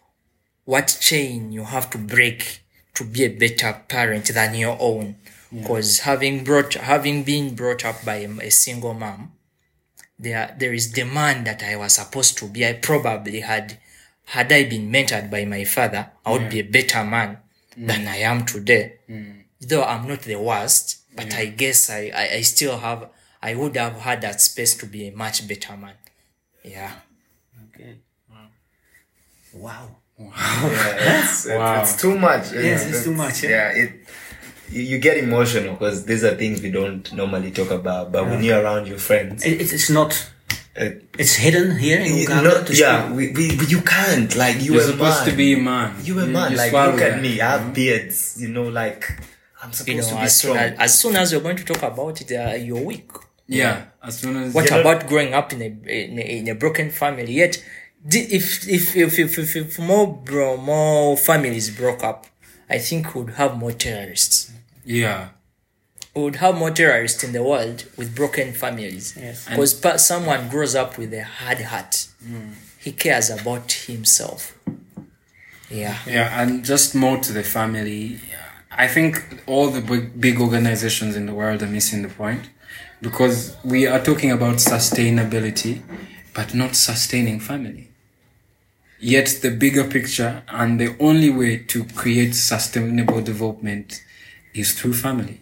what 0.65 0.98
chain 1.00 1.51
you 1.51 1.65
have 1.65 1.89
to 1.91 1.98
break 2.00 2.62
to 2.96 3.03
be 3.05 3.24
a 3.25 3.29
better 3.29 3.74
parent 3.88 4.25
than 4.34 4.55
your 4.55 4.77
own 4.79 5.15
because 5.51 5.99
having 5.99 6.43
brought 6.43 6.73
having 6.75 7.23
been 7.23 7.55
brought 7.55 7.83
up 7.85 8.03
by 8.05 8.15
a, 8.17 8.29
a 8.41 8.49
single 8.49 8.93
mom 8.93 9.31
there 10.17 10.55
there 10.59 10.73
is 10.73 10.91
demand 10.91 11.47
that 11.47 11.63
i 11.63 11.75
was 11.75 11.93
supposed 11.95 12.37
to 12.37 12.45
be 12.47 12.65
i 12.65 12.73
probably 12.73 13.39
had 13.41 13.77
had 14.25 14.51
i 14.51 14.63
been 14.63 14.91
mentored 14.91 15.29
by 15.31 15.45
my 15.45 15.63
father 15.63 16.11
i 16.25 16.31
would 16.31 16.49
be 16.49 16.59
a 16.59 16.63
better 16.63 17.03
man 17.03 17.37
mm. 17.77 17.87
than 17.87 18.07
i 18.07 18.17
am 18.17 18.45
today 18.45 18.93
mm. 19.09 19.43
though 19.61 19.83
i'm 19.83 20.07
not 20.07 20.21
the 20.21 20.35
worst 20.35 20.97
but 21.15 21.33
i 21.33 21.45
guess 21.45 21.89
I, 21.89 22.11
I 22.15 22.29
i 22.35 22.41
still 22.41 22.77
have 22.77 23.09
i 23.41 23.55
would 23.55 23.75
have 23.75 23.93
had 24.01 24.21
that 24.21 24.41
space 24.41 24.75
to 24.77 24.85
be 24.85 25.07
a 25.07 25.11
much 25.11 25.47
better 25.47 25.75
man 25.77 25.95
yeah 26.63 26.93
Okay. 27.79 27.95
Wow. 29.53 29.95
Yeah, 30.17 30.27
it's, 31.23 31.47
Wow. 31.47 31.81
it's, 31.81 31.93
it's 31.93 32.01
too 32.01 32.19
much. 32.19 32.51
Yes, 32.51 32.83
know, 32.83 32.89
it's 32.89 33.03
too 33.03 33.13
much, 33.13 33.43
yeah. 33.43 33.49
Yeah, 33.49 33.83
it. 33.83 33.91
You, 34.71 34.81
you 34.83 34.97
get 34.99 35.17
emotional 35.17 35.73
because 35.73 36.05
these 36.05 36.23
are 36.23 36.35
things 36.35 36.61
we 36.61 36.71
don't 36.71 37.11
normally 37.13 37.51
talk 37.51 37.71
about. 37.71 38.11
But 38.11 38.25
when 38.25 38.43
you're 38.43 38.61
around 38.61 38.88
your 38.88 38.99
friends, 38.99 39.45
It, 39.45 39.53
it- 39.61 39.73
it's 39.73 39.89
not. 39.89 40.11
uh, 40.79 40.89
It's 41.17 41.35
hidden 41.35 41.77
here 41.77 41.99
in 41.99 42.15
you, 42.15 42.21
Uganda. 42.27 42.49
not, 42.49 42.67
to 42.67 42.73
yeah, 42.75 43.11
we, 43.11 43.31
we, 43.31 43.45
we- 43.57 43.65
you 43.67 43.81
can't 43.81 44.35
like 44.35 44.61
you 44.61 44.73
You're 44.73 44.83
supposed 44.83 45.21
man. 45.21 45.29
to 45.29 45.35
be 45.35 45.53
a 45.53 45.57
man. 45.57 45.95
You 46.03 46.19
a 46.19 46.25
man. 46.27 46.51
you 46.51 46.57
like 46.57 46.71
look 46.71 47.01
at 47.01 47.13
that. 47.13 47.21
me. 47.21 47.41
I 47.41 47.57
have 47.57 47.73
beards. 47.73 48.38
You 48.41 48.49
know, 48.49 48.67
like 48.81 49.01
I'm 49.61 49.71
supposed 49.73 49.89
you 49.89 49.95
know 50.01 50.07
to 50.09 50.15
be 50.15 50.21
as 50.21 50.35
soon 50.39 50.51
strong. 50.53 50.57
as, 50.57 50.79
as 50.79 50.99
soon 51.01 51.15
as 51.17 51.31
you're 51.31 51.41
going 51.41 51.57
to 51.57 51.65
talk 51.65 51.83
about 51.83 52.21
it 52.21 52.31
uh, 52.31 52.53
you're 52.55 52.81
weak 52.91 53.09
Yeah. 53.47 53.85
As 54.01 54.19
soon 54.19 54.35
as 54.38 54.53
What 54.53 54.69
You're 54.69 54.83
not- 54.83 54.95
about 54.95 55.09
growing 55.09 55.33
up 55.33 55.51
in 55.53 55.61
a 55.61 55.69
in 56.01 56.19
a, 56.19 56.25
in 56.39 56.47
a 56.47 56.55
broken 56.55 56.88
family? 56.91 57.33
Yet, 57.43 57.53
if 58.05 58.67
if 58.69 58.95
if 58.95 59.11
if, 59.19 59.38
if, 59.43 59.55
if 59.55 59.79
more 59.79 60.07
bro, 60.29 60.55
more 60.57 61.17
families 61.17 61.67
broke 61.81 62.03
up, 62.11 62.19
I 62.69 62.77
think 62.88 63.13
we 63.13 63.21
would 63.23 63.33
have 63.41 63.57
more 63.57 63.73
terrorists. 63.73 64.51
Yeah. 64.89 65.29
We 66.15 66.24
would 66.24 66.38
have 66.38 66.58
more 66.58 66.72
terrorists 66.72 67.24
in 67.24 67.31
the 67.31 67.43
world 67.43 67.86
with 67.96 68.15
broken 68.15 68.53
families. 68.53 69.15
Yes. 69.15 69.48
Because 69.48 69.75
pa- 69.75 69.98
someone 69.98 70.50
grows 70.50 70.74
up 70.74 70.98
with 70.98 71.13
a 71.13 71.24
hard 71.24 71.62
heart. 71.62 72.08
Mm. 72.25 72.53
He 72.79 72.91
cares 72.91 73.29
about 73.29 73.72
himself. 73.72 74.58
Yeah. 75.69 75.96
Yeah, 76.08 76.41
and 76.41 76.65
just 76.65 76.96
more 76.96 77.17
to 77.19 77.31
the 77.31 77.43
family. 77.43 78.19
I 78.72 78.88
think 78.88 79.43
all 79.46 79.69
the 79.69 79.81
big, 79.81 80.19
big 80.19 80.41
organizations 80.41 81.15
in 81.15 81.27
the 81.27 81.34
world 81.34 81.62
are 81.62 81.67
missing 81.67 82.01
the 82.01 82.10
point 82.10 82.50
because 83.00 83.55
we 83.63 83.86
are 83.86 84.03
talking 84.03 84.31
about 84.31 84.55
sustainability, 84.55 85.84
but 86.34 86.55
not 86.55 86.75
sustaining 86.75 87.39
family. 87.39 87.89
Yet 89.00 89.39
the 89.43 89.51
bigger 89.51 89.84
picture 89.84 90.41
and 90.50 90.79
the 90.79 90.96
only 91.00 91.29
way 91.29 91.58
to 91.58 91.86
create 91.86 92.34
sustainable 92.34 93.22
development 93.22 94.03
is 94.53 94.73
through 94.73 94.93
family. 94.93 95.41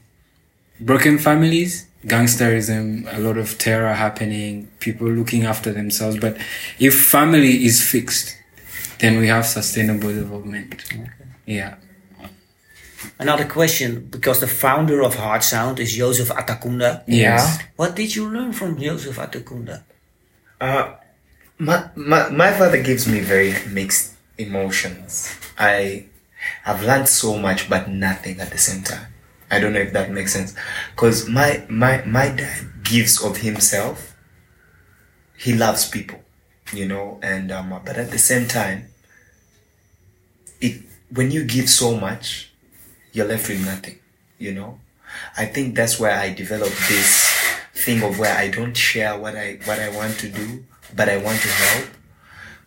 Broken 0.80 1.18
families, 1.18 1.88
gangsterism, 2.06 3.12
a 3.12 3.20
lot 3.20 3.38
of 3.38 3.58
terror 3.58 3.94
happening, 3.94 4.70
people 4.80 5.08
looking 5.08 5.46
after 5.46 5.74
themselves. 5.74 6.18
But 6.20 6.38
if 6.80 6.94
family 7.00 7.66
is 7.66 7.82
fixed, 7.82 8.38
then 9.00 9.18
we 9.20 9.28
have 9.28 9.46
sustainable 9.46 10.14
development. 10.14 10.84
Yeah. 11.46 11.76
Another 13.20 13.46
question, 13.46 14.08
because 14.10 14.40
the 14.40 14.48
founder 14.48 15.02
of 15.02 15.16
Heart 15.16 15.44
Sound 15.44 15.80
is 15.80 15.94
Joseph 15.96 16.30
Atakunda. 16.30 17.04
Yes. 17.08 17.60
What 17.76 17.96
did 17.96 18.16
you 18.16 18.30
learn 18.30 18.54
from 18.54 18.80
Joseph 18.80 19.18
Atakunda? 19.18 19.84
Uh, 20.60 20.94
my, 21.58 21.90
my 21.96 22.30
my 22.30 22.52
father 22.52 22.82
gives 22.82 23.08
me 23.08 23.20
very 23.20 23.56
mixed 23.70 24.14
emotions. 24.38 25.36
I 25.58 26.06
I've 26.66 26.84
learned 26.84 27.08
so 27.08 27.38
much, 27.38 27.70
but 27.70 27.90
nothing 27.90 28.40
at 28.40 28.52
the 28.52 28.58
same 28.58 28.84
time. 28.84 29.08
I 29.50 29.60
don't 29.60 29.74
know 29.74 29.80
if 29.80 29.94
that 29.94 30.12
makes 30.12 30.34
sense. 30.34 30.54
Cause 30.96 31.28
my 31.28 31.66
my 31.70 32.04
my 32.06 32.30
dad 32.30 32.84
gives 32.84 33.24
of 33.24 33.38
himself. 33.38 34.16
He 35.38 35.54
loves 35.54 35.90
people, 35.90 36.20
you 36.74 36.88
know, 36.88 37.20
and 37.22 37.52
um, 37.52 37.70
but 37.86 37.98
at 37.98 38.12
the 38.12 38.18
same 38.18 38.48
time, 38.48 38.88
it 40.60 40.82
when 41.14 41.32
you 41.32 41.46
give 41.46 41.70
so 41.70 41.96
much, 41.98 42.52
you're 43.14 43.28
left 43.28 43.48
with 43.48 43.66
nothing, 43.66 44.00
you 44.38 44.54
know. 44.54 44.80
I 45.38 45.46
think 45.46 45.76
that's 45.76 46.00
where 46.00 46.18
I 46.18 46.34
developed 46.34 46.78
this 46.90 47.34
thing 47.74 48.04
of 48.04 48.20
where 48.20 48.36
I 48.36 48.50
don't 48.50 48.76
share 48.76 49.18
what 49.18 49.36
I 49.36 49.60
what 49.64 49.80
I 49.80 49.90
want 49.90 50.20
to 50.20 50.30
do, 50.30 50.66
but 50.96 51.08
I 51.08 51.18
want 51.18 51.40
to 51.40 51.48
help. 51.48 51.90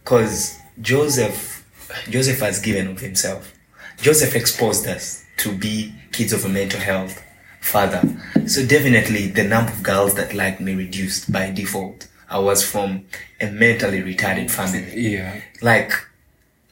Cause 0.04 0.56
Joseph 0.80 1.66
Joseph 2.08 2.40
has 2.40 2.60
given 2.60 2.88
of 2.88 3.00
himself. 3.00 3.52
Joseph 4.02 4.34
exposed 4.34 4.86
us 4.86 5.24
to 5.36 5.52
be 5.52 5.92
kids 6.12 6.32
of 6.32 6.44
a 6.44 6.48
mental 6.48 6.80
health 6.80 7.22
father. 7.60 8.02
So 8.46 8.64
definitely 8.66 9.26
the 9.28 9.44
number 9.44 9.72
of 9.72 9.82
girls 9.82 10.14
that 10.14 10.34
liked 10.34 10.60
me 10.60 10.74
reduced 10.74 11.30
by 11.30 11.50
default. 11.50 12.08
I 12.28 12.38
was 12.38 12.64
from 12.64 13.06
a 13.40 13.50
mentally 13.50 14.00
retarded 14.00 14.50
family. 14.50 14.98
Yeah. 14.98 15.40
Like 15.60 15.92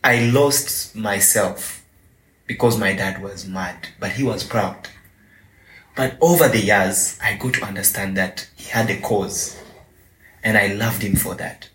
I 0.03 0.31
lost 0.31 0.97
myself 0.97 1.85
because 2.47 2.79
my 2.79 2.95
dad 2.95 3.23
was 3.23 3.47
mad, 3.47 3.89
but 4.01 4.13
he 4.13 4.23
was 4.23 4.43
proud. 4.43 4.89
But 5.97 6.17
over 6.21 6.49
the 6.49 6.61
years, 6.61 7.19
I 7.23 7.37
got 7.37 7.55
to 7.55 7.65
understand 7.65 8.17
that 8.17 8.49
he 8.57 8.71
had 8.71 8.89
a 8.89 9.01
cause 9.01 9.61
and 10.43 10.57
I 10.57 10.69
loved 10.69 11.03
him 11.03 11.17
for 11.17 11.35
that. 11.35 11.69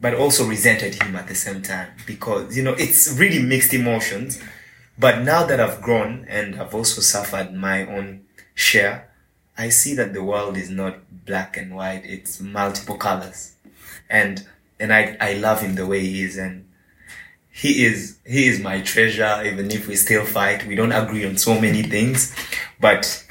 But 0.00 0.14
also 0.14 0.46
resented 0.46 1.02
him 1.02 1.16
at 1.16 1.26
the 1.26 1.34
same 1.34 1.62
time 1.62 1.88
because, 2.06 2.56
you 2.56 2.62
know, 2.62 2.74
it's 2.74 3.12
really 3.18 3.42
mixed 3.42 3.74
emotions. 3.74 4.40
But 4.98 5.22
now 5.22 5.44
that 5.46 5.60
I've 5.60 5.82
grown 5.82 6.24
and 6.28 6.60
I've 6.60 6.74
also 6.74 7.00
suffered 7.00 7.52
my 7.52 7.84
own 7.86 8.24
share, 8.54 9.10
I 9.56 9.70
see 9.70 9.94
that 9.94 10.12
the 10.12 10.22
world 10.22 10.56
is 10.56 10.70
not 10.70 10.98
black 11.26 11.56
and 11.56 11.74
white, 11.74 12.04
it's 12.04 12.40
multiple 12.40 12.96
colors. 12.96 13.54
And 14.08 14.46
and 14.80 14.92
I, 14.92 15.16
I 15.20 15.32
love 15.34 15.60
him 15.60 15.74
the 15.74 15.86
way 15.86 16.00
he 16.00 16.22
is. 16.22 16.36
And 16.36 16.68
he 17.50 17.84
is 17.84 18.18
he 18.24 18.46
is 18.46 18.60
my 18.60 18.80
treasure 18.80 19.42
even 19.44 19.70
if 19.72 19.88
we 19.88 19.96
still 19.96 20.24
fight. 20.24 20.66
We 20.66 20.76
don't 20.76 20.92
agree 20.92 21.26
on 21.26 21.36
so 21.36 21.60
many 21.60 21.82
things. 21.82 22.34
But 22.80 23.24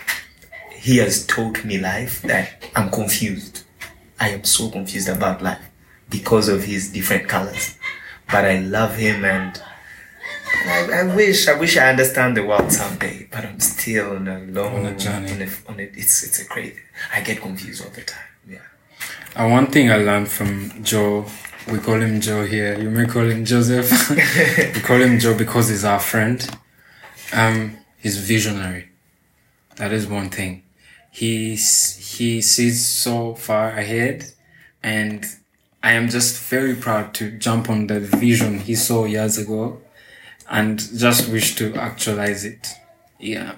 he 0.71 0.97
has 0.97 1.25
taught 1.25 1.65
me 1.65 1.77
life 1.77 2.21
that 2.21 2.63
i'm 2.75 2.89
confused. 2.89 3.63
I 4.19 4.29
am 4.29 4.43
so 4.43 4.69
confused 4.69 5.09
about 5.09 5.41
life 5.41 5.66
because 6.09 6.47
of 6.47 6.63
his 6.63 6.91
different 6.91 7.27
colors 7.27 7.77
but 8.31 8.45
i 8.45 8.59
love 8.59 8.95
him 8.95 9.25
and 9.25 9.61
I, 10.65 10.89
I 11.01 11.15
wish 11.15 11.47
I 11.47 11.53
wish 11.53 11.77
I 11.77 11.89
understand 11.89 12.35
the 12.35 12.43
world 12.43 12.71
someday, 12.71 13.27
but 13.31 13.45
I'm 13.45 13.59
still 13.59 14.11
on 14.15 14.27
a 14.27 14.39
long 14.39 14.75
On 14.75 14.85
a 14.85 14.97
journey. 14.97 15.31
On 15.31 15.41
a, 15.41 15.49
on 15.69 15.79
a, 15.79 15.83
it's 15.83 16.23
it's 16.23 16.39
a 16.41 16.45
crazy. 16.45 16.79
I 17.13 17.21
get 17.21 17.41
confused 17.41 17.83
all 17.83 17.91
the 17.91 18.01
time. 18.01 18.19
Yeah. 18.47 18.59
And 19.35 19.51
one 19.51 19.67
thing 19.67 19.91
I 19.91 19.97
learned 19.97 20.29
from 20.29 20.83
Joe, 20.83 21.25
we 21.71 21.79
call 21.79 22.01
him 22.01 22.19
Joe 22.21 22.45
here. 22.45 22.79
You 22.79 22.89
may 22.89 23.05
call 23.05 23.23
him 23.29 23.45
Joseph. 23.45 24.09
we 24.75 24.81
call 24.81 25.01
him 25.01 25.19
Joe 25.19 25.37
because 25.37 25.69
he's 25.69 25.85
our 25.85 25.99
friend. 25.99 26.47
Um, 27.33 27.77
he's 27.97 28.17
visionary. 28.17 28.89
That 29.75 29.91
is 29.91 30.07
one 30.07 30.29
thing. 30.29 30.63
He's 31.11 31.95
he 32.17 32.41
sees 32.41 32.85
so 32.85 33.35
far 33.35 33.69
ahead, 33.69 34.25
and 34.83 35.25
I 35.83 35.93
am 35.93 36.09
just 36.09 36.41
very 36.49 36.75
proud 36.75 37.13
to 37.15 37.31
jump 37.31 37.69
on 37.69 37.87
the 37.87 37.99
vision 37.99 38.59
he 38.59 38.75
saw 38.75 39.05
years 39.05 39.37
ago, 39.37 39.81
and 40.49 40.79
just 40.97 41.29
wish 41.29 41.55
to 41.55 41.75
actualize 41.75 42.45
it. 42.45 42.67
Yeah, 43.19 43.55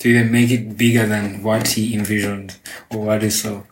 to 0.00 0.08
even 0.08 0.32
make 0.32 0.50
it 0.50 0.76
bigger 0.76 1.06
than 1.06 1.42
what 1.42 1.68
he 1.68 1.94
envisioned 1.94 2.58
or 2.90 3.06
what 3.06 3.22
he 3.22 3.30
saw. 3.30 3.62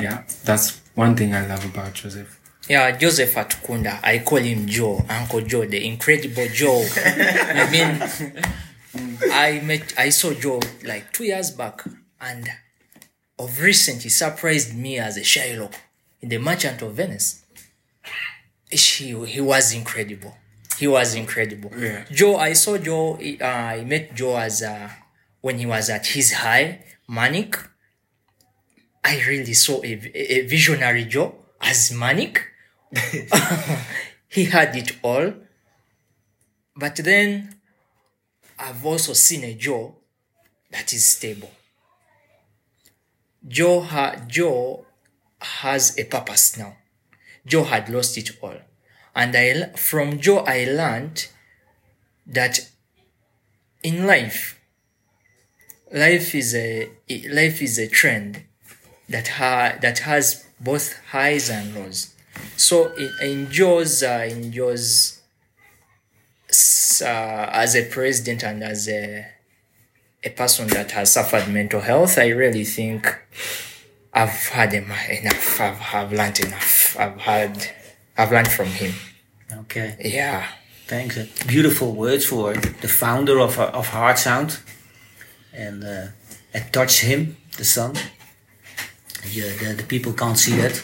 Yeah, 0.00 0.24
that's 0.44 0.80
one 0.94 1.16
thing 1.16 1.34
I 1.34 1.46
love 1.46 1.64
about 1.64 1.94
Joseph. 1.94 2.40
Yeah, 2.68 2.96
Joseph 2.96 3.34
Atukunda. 3.34 4.00
I 4.02 4.18
call 4.18 4.38
him 4.38 4.66
Joe, 4.66 5.04
Uncle 5.08 5.42
Joe, 5.42 5.66
the 5.66 5.84
incredible 5.86 6.48
Joe. 6.52 6.84
I 6.96 7.68
mean, 7.70 8.42
I 9.32 9.60
met, 9.60 9.94
I 9.96 10.08
saw 10.08 10.32
Joe 10.32 10.60
like 10.84 11.12
two 11.12 11.24
years 11.24 11.50
back, 11.52 11.84
and 12.20 12.48
of 13.38 13.60
recent, 13.60 14.02
he 14.02 14.08
surprised 14.08 14.76
me 14.76 14.98
as 14.98 15.16
a 15.16 15.20
Shylock 15.20 15.74
in 16.20 16.28
The 16.28 16.38
Merchant 16.38 16.82
of 16.82 16.94
Venice. 16.94 17.44
He, 18.70 19.14
he 19.26 19.40
was 19.40 19.72
incredible. 19.72 20.36
He 20.78 20.86
was 20.86 21.14
incredible. 21.14 21.70
Yeah. 21.76 22.04
Joe, 22.10 22.36
I 22.36 22.52
saw 22.52 22.76
Joe. 22.78 23.18
Uh, 23.40 23.44
I 23.44 23.84
met 23.84 24.14
Joe 24.14 24.36
as 24.36 24.62
uh, 24.62 24.90
when 25.40 25.58
he 25.58 25.66
was 25.66 25.88
at 25.88 26.06
his 26.08 26.32
high, 26.32 26.84
manic. 27.08 27.56
I 29.04 29.22
really 29.26 29.54
saw 29.54 29.80
a, 29.82 29.92
a 30.14 30.46
visionary 30.46 31.04
Joe 31.04 31.34
as 31.60 31.92
manic. 31.92 32.42
he 34.28 34.44
had 34.44 34.76
it 34.76 34.96
all. 35.02 35.32
But 36.74 36.96
then 36.96 37.54
I've 38.58 38.84
also 38.84 39.12
seen 39.12 39.44
a 39.44 39.54
Joe 39.54 39.96
that 40.70 40.92
is 40.92 41.06
stable. 41.06 41.50
Joe, 43.46 43.80
ha- 43.80 44.16
Joe 44.26 44.85
has 45.62 45.98
a 45.98 46.04
purpose 46.04 46.56
now. 46.56 46.76
Joe 47.46 47.64
had 47.64 47.88
lost 47.88 48.18
it 48.18 48.30
all. 48.40 48.56
And 49.14 49.34
I, 49.36 49.70
from 49.76 50.20
Joe, 50.20 50.38
I 50.38 50.64
learned 50.64 51.28
that 52.26 52.68
in 53.82 54.06
life, 54.06 54.60
life 55.92 56.34
is 56.34 56.54
a, 56.54 56.90
life 57.30 57.62
is 57.62 57.78
a 57.78 57.88
trend 57.88 58.42
that 59.08 59.28
ha- 59.28 59.76
that 59.80 60.00
has 60.00 60.44
both 60.60 60.98
highs 61.10 61.48
and 61.48 61.74
lows. 61.74 62.14
So 62.56 62.92
in, 62.94 63.12
in 63.22 63.50
Joe's 63.50 64.02
uh, 64.02 64.26
in 64.28 64.52
Joe's 64.52 65.20
uh, 67.02 67.50
as 67.52 67.76
a 67.76 67.84
president 67.84 68.42
and 68.42 68.62
as 68.62 68.88
a 68.88 69.26
a 70.24 70.30
person 70.30 70.66
that 70.68 70.90
has 70.90 71.12
suffered 71.12 71.48
mental 71.48 71.80
health, 71.80 72.18
I 72.18 72.28
really 72.28 72.64
think 72.64 73.06
I've 74.16 74.48
had 74.48 74.72
enough. 74.72 75.60
I've, 75.60 75.80
I've 75.94 76.12
learned 76.12 76.40
enough. 76.40 76.96
I've 76.98 77.18
had 77.20 77.52
I've 78.16 78.32
learned 78.32 78.48
from 78.50 78.66
him. 78.66 78.92
Okay. 79.62 79.96
Yeah. 80.00 80.46
Thanks. 80.86 81.18
Uh, 81.18 81.26
Beautiful 81.46 81.92
words 81.92 82.24
for 82.24 82.54
the 82.54 82.88
founder 82.88 83.38
of 83.40 83.58
uh, 83.58 83.70
of 83.80 83.88
Heart 83.88 84.18
Sound, 84.18 84.58
and 85.52 85.84
uh, 85.84 86.06
it 86.54 86.72
touched 86.72 87.00
him, 87.00 87.36
the 87.58 87.64
son. 87.64 87.94
Yeah, 89.28 89.50
the, 89.58 89.74
the 89.76 89.82
people 89.82 90.12
can't 90.12 90.38
see 90.38 90.54
that, 90.62 90.80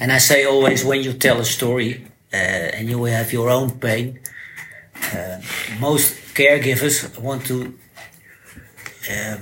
and 0.00 0.10
I 0.10 0.18
say 0.18 0.44
always 0.44 0.84
when 0.84 1.02
you 1.02 1.12
tell 1.12 1.38
a 1.38 1.44
story 1.44 2.06
uh, 2.32 2.36
and 2.76 2.88
you 2.88 3.04
have 3.04 3.30
your 3.32 3.50
own 3.50 3.70
pain, 3.78 4.18
uh, 5.12 5.40
most 5.78 6.14
caregivers 6.34 7.16
want 7.18 7.44
to. 7.46 7.78
Um, 9.12 9.38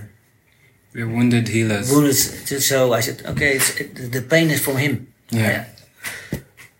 We're 0.95 1.09
wounded 1.09 1.49
healers. 1.49 1.91
wounded. 1.91 2.15
So 2.15 2.93
I 2.93 3.01
said, 3.01 3.23
okay, 3.27 3.57
it's, 3.57 3.81
it, 3.81 4.13
the 4.13 4.23
pain 4.23 4.51
is 4.51 4.65
from 4.65 4.77
him. 4.77 5.13
Yeah. 5.31 5.67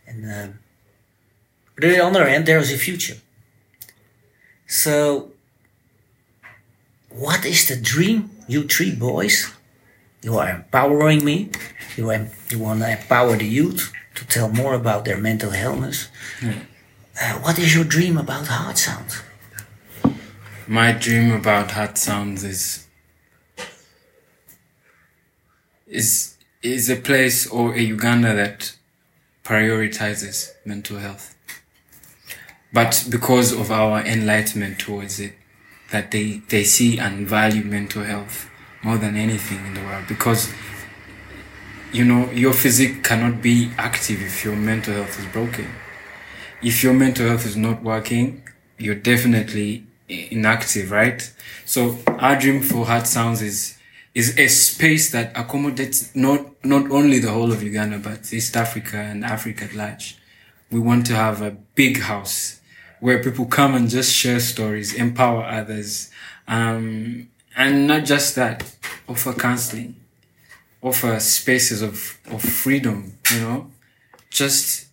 And 0.07 0.25
um, 0.25 0.59
but 1.75 1.85
on 1.85 1.91
the 1.91 2.05
other 2.05 2.29
hand, 2.29 2.47
there 2.47 2.59
is 2.59 2.73
a 2.73 2.79
future. 2.79 3.17
So, 4.67 5.33
what 7.11 7.45
is 7.45 7.67
the 7.69 7.77
dream, 7.77 8.31
you 8.47 8.63
three 8.65 8.95
boys? 8.95 9.53
You 10.23 10.39
are 10.39 10.49
empowering 10.49 11.25
me. 11.25 11.51
You 11.97 12.11
are, 12.11 12.29
you 12.51 12.59
want 12.61 12.81
to 12.81 12.91
empower 12.91 13.37
the 13.37 13.47
youth 13.47 13.93
to 14.15 14.27
tell 14.27 14.49
more 14.49 14.75
about 14.75 15.05
their 15.05 15.19
mental 15.19 15.53
illness. 15.53 16.09
Uh, 16.43 17.35
what 17.41 17.59
is 17.59 17.75
your 17.75 17.85
dream 17.85 18.17
about 18.17 18.47
Heart 18.47 18.79
Sound? 18.79 19.11
My 20.67 20.93
dream 20.93 21.33
about 21.33 21.73
Heart 21.73 21.99
Sounds 21.99 22.43
is 22.43 22.84
is 25.87 26.37
is 26.63 26.89
a 26.89 26.97
place 26.97 27.47
or 27.47 27.75
a 27.75 27.81
Uganda 27.81 28.35
that 28.35 28.75
prioritizes 29.45 30.51
mental 30.65 30.99
health. 30.99 31.35
But 32.73 33.07
because 33.11 33.53
of 33.53 33.71
our 33.71 34.01
enlightenment 34.01 34.79
towards 34.79 35.21
it, 35.21 35.35
that 35.93 36.11
they, 36.11 36.43
they 36.49 36.65
see 36.65 36.99
and 36.99 37.29
value 37.29 37.63
mental 37.63 38.03
health 38.03 38.49
more 38.83 38.97
than 38.99 39.15
anything 39.15 39.65
in 39.67 39.75
the 39.75 39.83
world. 39.83 40.07
Because 40.09 40.53
you 41.93 42.05
know, 42.05 42.29
your 42.33 42.53
physique 42.53 43.05
cannot 43.05 43.41
be 43.41 43.71
active 43.79 44.21
if 44.21 44.45
your 44.45 44.57
mental 44.57 44.95
health 44.95 45.17
is 45.19 45.27
broken. 45.27 45.69
If 46.61 46.83
your 46.83 46.93
mental 46.93 47.29
health 47.29 47.47
is 47.47 47.57
not 47.57 47.85
working, 47.85 48.43
you're 48.79 48.97
definitely 48.97 49.87
inactive, 50.09 50.91
right? 50.91 51.33
So 51.65 51.99
our 52.19 52.37
dream 52.37 52.63
for 52.63 52.87
Heart 52.87 53.07
Sounds 53.07 53.43
is 53.43 53.74
is 54.15 54.39
a 54.39 54.49
space 54.49 55.11
that 55.11 55.37
accommodates 55.37 56.15
not 56.15 56.65
not 56.65 56.91
only 56.91 57.19
the 57.19 57.31
whole 57.31 57.53
of 57.53 57.63
Uganda 57.63 57.99
but 57.99 58.33
East 58.33 58.57
Africa 58.57 58.97
and 58.97 59.25
Africa 59.25 59.65
at 59.65 59.75
large. 59.75 60.19
We 60.71 60.81
want 60.81 61.07
to 61.07 61.15
have 61.15 61.43
a 61.43 61.51
big 61.51 62.01
house 62.01 62.61
where 63.01 63.23
people 63.23 63.45
come 63.45 63.75
and 63.75 63.89
just 63.89 64.13
share 64.13 64.41
stories, 64.41 64.95
empower 64.95 65.45
others, 65.45 66.11
um, 66.49 67.29
and 67.57 67.87
not 67.87 68.05
just 68.05 68.35
that, 68.37 68.75
offer 69.07 69.33
counseling, 69.35 69.97
offer 70.83 71.21
spaces 71.21 71.83
of, 71.83 72.19
of 72.31 72.41
freedom, 72.41 73.19
you 73.31 73.41
know, 73.41 73.71
just, 74.31 74.87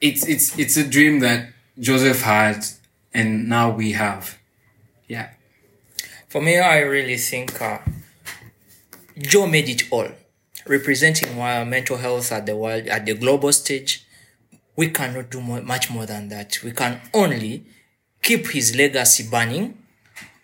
it's, 0.00 0.26
it's, 0.28 0.58
it's 0.58 0.76
a 0.76 0.86
dream 0.86 1.20
that 1.20 1.50
Joseph 1.78 2.22
had 2.22 2.64
and 3.14 3.48
now 3.48 3.70
we 3.70 3.92
have. 3.92 4.38
Yeah. 5.06 5.30
For 6.32 6.40
me, 6.40 6.58
I 6.58 6.78
really 6.78 7.18
think 7.18 7.60
uh, 7.60 7.80
Joe 9.18 9.46
made 9.46 9.68
it 9.68 9.82
all, 9.92 10.08
representing 10.66 11.36
mental 11.36 11.98
health 11.98 12.32
at 12.32 12.46
the 12.46 12.56
world 12.56 12.86
at 12.86 13.04
the 13.04 13.12
global 13.12 13.52
stage. 13.52 14.06
We 14.74 14.88
cannot 14.88 15.28
do 15.28 15.42
more, 15.42 15.60
much 15.60 15.90
more 15.90 16.06
than 16.06 16.30
that. 16.30 16.62
We 16.64 16.72
can 16.72 17.02
only 17.12 17.66
keep 18.22 18.46
his 18.46 18.74
legacy 18.74 19.28
burning 19.30 19.76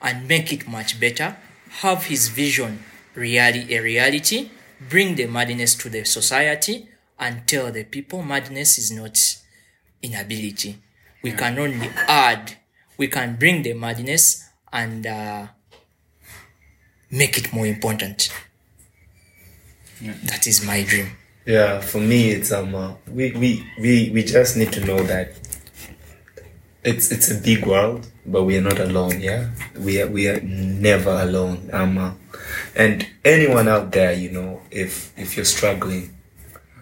and 0.02 0.28
make 0.28 0.52
it 0.52 0.68
much 0.68 1.00
better. 1.00 1.38
Have 1.80 2.04
his 2.04 2.28
vision 2.28 2.84
reality 3.14 3.74
a 3.74 3.80
reality. 3.80 4.50
Bring 4.90 5.14
the 5.14 5.24
madness 5.24 5.74
to 5.76 5.88
the 5.88 6.04
society 6.04 6.86
and 7.18 7.48
tell 7.48 7.72
the 7.72 7.84
people 7.84 8.22
madness 8.22 8.76
is 8.76 8.92
not 8.92 9.18
inability. 10.02 10.82
We 11.22 11.32
can 11.32 11.58
only 11.58 11.88
add. 12.06 12.58
We 12.98 13.08
can 13.08 13.36
bring 13.36 13.62
the 13.62 13.72
madness 13.72 14.50
and 14.70 15.06
uh, 15.06 15.46
make 17.10 17.38
it 17.38 17.52
more 17.52 17.66
important. 17.66 18.30
That 20.00 20.46
is 20.46 20.64
my 20.64 20.82
dream. 20.82 21.10
Yeah, 21.44 21.80
for 21.80 21.98
me, 21.98 22.30
it's 22.30 22.52
um, 22.52 22.74
uh, 22.74 22.94
we, 23.10 23.32
we 23.32 23.66
we 23.80 24.10
we 24.10 24.22
just 24.22 24.56
need 24.56 24.72
to 24.72 24.84
know 24.84 25.02
that 25.04 25.32
it's 26.84 27.10
it's 27.10 27.30
a 27.30 27.40
big 27.40 27.66
world, 27.66 28.06
but 28.26 28.44
we 28.44 28.56
are 28.58 28.60
not 28.60 28.78
alone. 28.78 29.20
Yeah, 29.20 29.50
we 29.76 30.00
are 30.00 30.06
we 30.06 30.28
are 30.28 30.40
never 30.40 31.10
alone. 31.10 31.70
Um, 31.72 31.98
uh, 31.98 32.12
and 32.76 33.06
anyone 33.24 33.66
out 33.66 33.92
there, 33.92 34.12
you 34.12 34.30
know, 34.30 34.60
if 34.70 35.12
if 35.18 35.36
you're 35.36 35.46
struggling, 35.46 36.14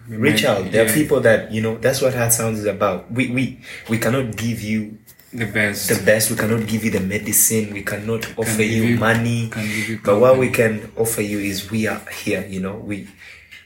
reach 0.07 0.43
out. 0.43 0.71
There 0.71 0.85
are 0.85 0.93
people 0.93 1.21
that 1.21 1.51
you 1.51 1.61
know. 1.61 1.77
That's 1.77 2.01
what 2.01 2.13
Heart 2.13 2.33
Sounds 2.33 2.59
is 2.59 2.65
about. 2.65 3.09
We 3.11 3.31
we 3.31 3.59
we 3.89 3.97
cannot 3.97 4.35
give 4.35 4.61
you 4.61 4.99
The 5.37 5.45
best. 5.45 5.89
the 5.89 6.01
best. 6.03 6.31
We 6.31 6.35
cannot 6.35 6.65
give 6.65 6.83
you 6.83 6.89
the 6.91 6.99
medicine. 6.99 7.71
We 7.71 7.83
cannot 7.83 8.25
offer 8.39 8.57
give 8.57 8.71
you, 8.71 8.83
you- 8.83 8.97
money. 8.97 9.49
can 9.49 9.65
you 9.69 9.99
But 10.03 10.19
what 10.19 10.37
we 10.39 10.49
can 10.49 10.91
offer 10.97 11.21
you 11.21 11.37
is 11.39 11.69
we 11.69 11.85
are 11.87 12.01
here. 12.23 12.43
You 12.47 12.59
know, 12.65 12.75
we 12.89 13.07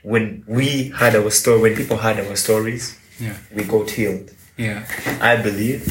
when 0.03 0.43
we 0.47 0.89
had 1.01 1.15
our 1.15 1.29
story, 1.31 1.60
when 1.62 1.75
people 1.75 1.97
had 1.97 2.19
our 2.19 2.36
stories, 2.36 2.97
yeah. 3.19 3.38
we 3.55 3.63
got 3.63 3.89
healed. 3.91 4.31
Yeah. 4.57 4.84
I 5.21 5.38
believe 5.38 5.88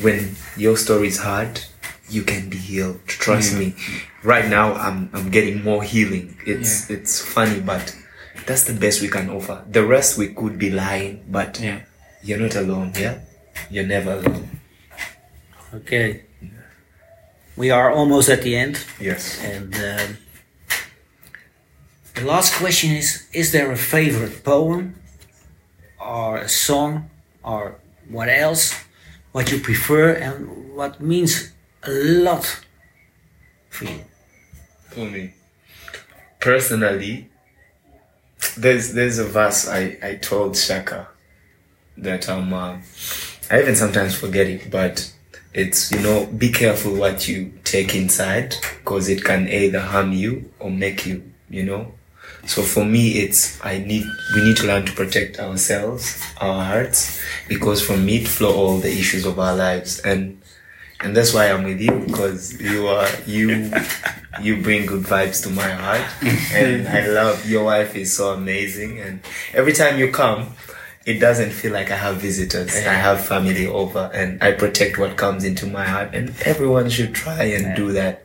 when 0.00 0.36
your 0.56 0.76
story 0.78 1.08
is 1.08 1.18
hard, 1.18 1.60
you 2.08 2.22
can 2.22 2.48
be 2.48 2.56
healed. 2.56 3.00
Trust 3.06 3.52
Yeah. 3.52 3.58
me. 3.58 3.74
Right 4.22 4.48
now, 4.48 4.72
I'm 4.74 5.10
I'm 5.12 5.28
getting 5.30 5.62
more 5.62 5.82
healing. 5.82 6.36
It's 6.46 6.88
Yeah. 6.88 6.96
it's 6.96 7.20
funny, 7.20 7.60
but 7.60 7.94
that's 8.46 8.64
the 8.64 8.72
best 8.84 9.02
we 9.02 9.08
can 9.08 9.28
offer. 9.28 9.64
The 9.70 9.84
rest 9.84 10.16
we 10.16 10.28
could 10.32 10.56
be 10.58 10.70
lying, 10.70 11.24
but 11.28 11.60
Yeah. 11.60 11.80
you're 12.22 12.40
not 12.40 12.56
alone. 12.56 12.92
Yeah, 12.98 13.18
you're 13.70 13.86
never 13.86 14.12
alone. 14.12 14.48
Okay. 15.74 16.22
We 17.56 17.70
are 17.70 17.90
almost 17.92 18.28
at 18.28 18.42
the 18.42 18.56
end, 18.56 18.78
Yes. 19.00 19.40
and 19.42 19.74
um, 19.74 20.16
the 22.14 22.24
last 22.24 22.54
question 22.54 22.90
is: 22.92 23.26
Is 23.32 23.52
there 23.52 23.70
a 23.70 23.76
favorite 23.76 24.42
poem, 24.44 24.96
or 26.00 26.38
a 26.38 26.48
song, 26.48 27.10
or 27.44 27.76
what 28.08 28.28
else, 28.28 28.74
what 29.32 29.50
you 29.52 29.58
prefer, 29.60 30.12
and 30.14 30.74
what 30.74 31.00
means 31.00 31.52
a 31.84 31.90
lot 31.90 32.60
for 33.70 33.84
you? 33.84 34.00
For 34.90 35.04
me, 35.04 35.34
personally, 36.40 37.28
there's 38.56 38.92
there's 38.94 39.18
a 39.18 39.24
verse 39.26 39.68
I 39.68 39.96
I 40.02 40.14
told 40.16 40.56
Shaka 40.56 41.06
that 41.98 42.28
um 42.28 42.52
uh, 42.52 42.78
I 43.50 43.60
even 43.62 43.76
sometimes 43.76 44.14
forget 44.16 44.48
it, 44.48 44.70
but 44.72 45.12
it's 45.54 45.92
you 45.92 46.00
know 46.00 46.26
be 46.26 46.50
careful 46.50 46.94
what 46.94 47.28
you 47.28 47.52
take 47.62 47.94
inside 47.94 48.54
because 48.78 49.08
it 49.08 49.24
can 49.24 49.48
either 49.48 49.80
harm 49.80 50.12
you 50.12 50.50
or 50.58 50.70
make 50.70 51.06
you 51.06 51.22
you 51.48 51.62
know. 51.62 51.92
So 52.46 52.62
for 52.62 52.84
me, 52.84 53.20
it's 53.20 53.64
I 53.64 53.78
need 53.78 54.04
we 54.34 54.42
need 54.42 54.56
to 54.58 54.66
learn 54.66 54.84
to 54.86 54.92
protect 54.92 55.38
ourselves, 55.38 56.22
our 56.40 56.64
hearts, 56.64 57.20
because 57.48 57.80
from 57.80 58.08
it 58.08 58.28
flow 58.28 58.54
all 58.54 58.78
the 58.78 58.90
issues 58.90 59.24
of 59.24 59.38
our 59.38 59.56
lives. 59.56 60.00
And 60.00 60.42
and 61.00 61.16
that's 61.16 61.32
why 61.32 61.50
I'm 61.50 61.64
with 61.64 61.80
you 61.80 61.92
because 62.06 62.60
you 62.60 62.88
are 62.88 63.08
you 63.26 63.70
you 64.42 64.60
bring 64.62 64.86
good 64.86 65.04
vibes 65.04 65.42
to 65.44 65.50
my 65.50 65.70
heart. 65.70 66.02
And 66.52 66.88
I 66.88 67.06
love 67.06 67.48
your 67.48 67.64
wife 67.64 67.94
is 67.96 68.14
so 68.16 68.32
amazing. 68.32 68.98
And 69.00 69.20
every 69.54 69.72
time 69.72 69.98
you 69.98 70.10
come 70.10 70.54
it 71.06 71.18
doesn't 71.20 71.50
feel 71.50 71.72
like 71.72 71.90
I 71.90 71.96
have 71.96 72.16
visitors. 72.16 72.74
I 72.76 72.94
have 72.94 73.24
family 73.24 73.66
over 73.66 74.10
and 74.14 74.42
I 74.42 74.52
protect 74.52 74.98
what 74.98 75.16
comes 75.16 75.44
into 75.44 75.66
my 75.66 75.84
heart 75.84 76.14
and 76.14 76.34
everyone 76.44 76.88
should 76.90 77.14
try 77.14 77.44
and 77.44 77.76
do 77.76 77.92
that. 77.92 78.24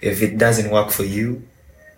If 0.00 0.22
it 0.22 0.38
doesn't 0.38 0.70
work 0.70 0.90
for 0.90 1.04
you 1.04 1.42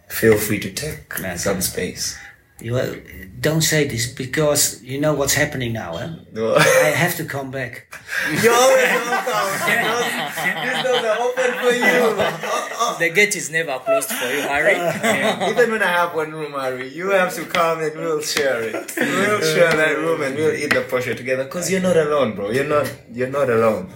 feel 0.09 0.37
free 0.37 0.59
to 0.61 0.71
take 0.71 1.01
Yeah. 1.21 1.37
some 1.37 1.61
space 1.63 2.19
You 2.63 2.77
uh, 2.77 2.95
don't 3.41 3.61
say 3.63 3.89
this 3.89 4.07
because 4.07 4.83
you 4.85 5.01
know 5.01 5.15
what's 5.15 5.35
happening 5.35 5.73
now. 5.73 5.97
Eh? 5.97 6.09
No. 6.33 6.55
I 6.55 6.95
have 6.95 7.17
to 7.17 7.25
come 7.25 7.51
back. 7.51 7.93
You're 8.43 8.55
always 8.55 8.87
welcome. 8.87 10.63
These 10.63 10.83
doors 10.85 11.05
are 11.11 11.19
open 11.27 11.51
for 11.63 11.73
you. 11.75 12.59
The 12.99 13.11
gate 13.11 13.35
is 13.37 13.51
never 13.51 13.79
closed 13.79 14.11
for 14.11 14.27
you, 14.27 14.43
Harry. 14.43 14.75
Even 15.51 15.71
when 15.73 15.83
I 15.83 15.93
have 16.01 16.15
one 16.15 16.31
room, 16.33 16.53
Harry, 16.53 16.89
you 16.89 17.11
have 17.11 17.35
to 17.35 17.45
come 17.45 17.81
and 17.81 17.97
we'll 17.97 18.21
share 18.21 18.61
it. 18.63 18.93
We'll 18.97 19.41
share 19.41 19.73
that 19.73 19.97
room 19.99 20.21
and 20.23 20.37
we'll 20.37 20.55
eat 20.55 20.73
the 20.75 20.83
portion 20.83 21.17
together. 21.17 21.47
Cause 21.47 21.71
you're 21.71 21.81
not 21.81 21.97
alone, 21.97 22.35
bro. 22.35 22.51
You're 22.51 22.69
not. 22.77 22.93
You're 23.13 23.31
not 23.31 23.49
alone. 23.49 23.93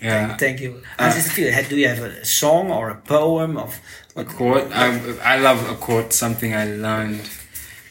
Yeah. 0.00 0.36
Thank 0.36 0.60
you. 0.60 0.82
Uh, 0.98 1.12
do 1.68 1.76
you 1.76 1.88
have 1.88 2.00
a 2.00 2.24
song 2.24 2.70
or 2.70 2.90
a 2.90 2.96
poem 2.96 3.56
of? 3.56 3.80
A 4.14 4.24
quote. 4.24 4.70
I, 4.72 5.34
I 5.34 5.38
love 5.38 5.68
a 5.70 5.74
quote, 5.74 6.12
something 6.12 6.54
I 6.54 6.66
learned. 6.66 7.28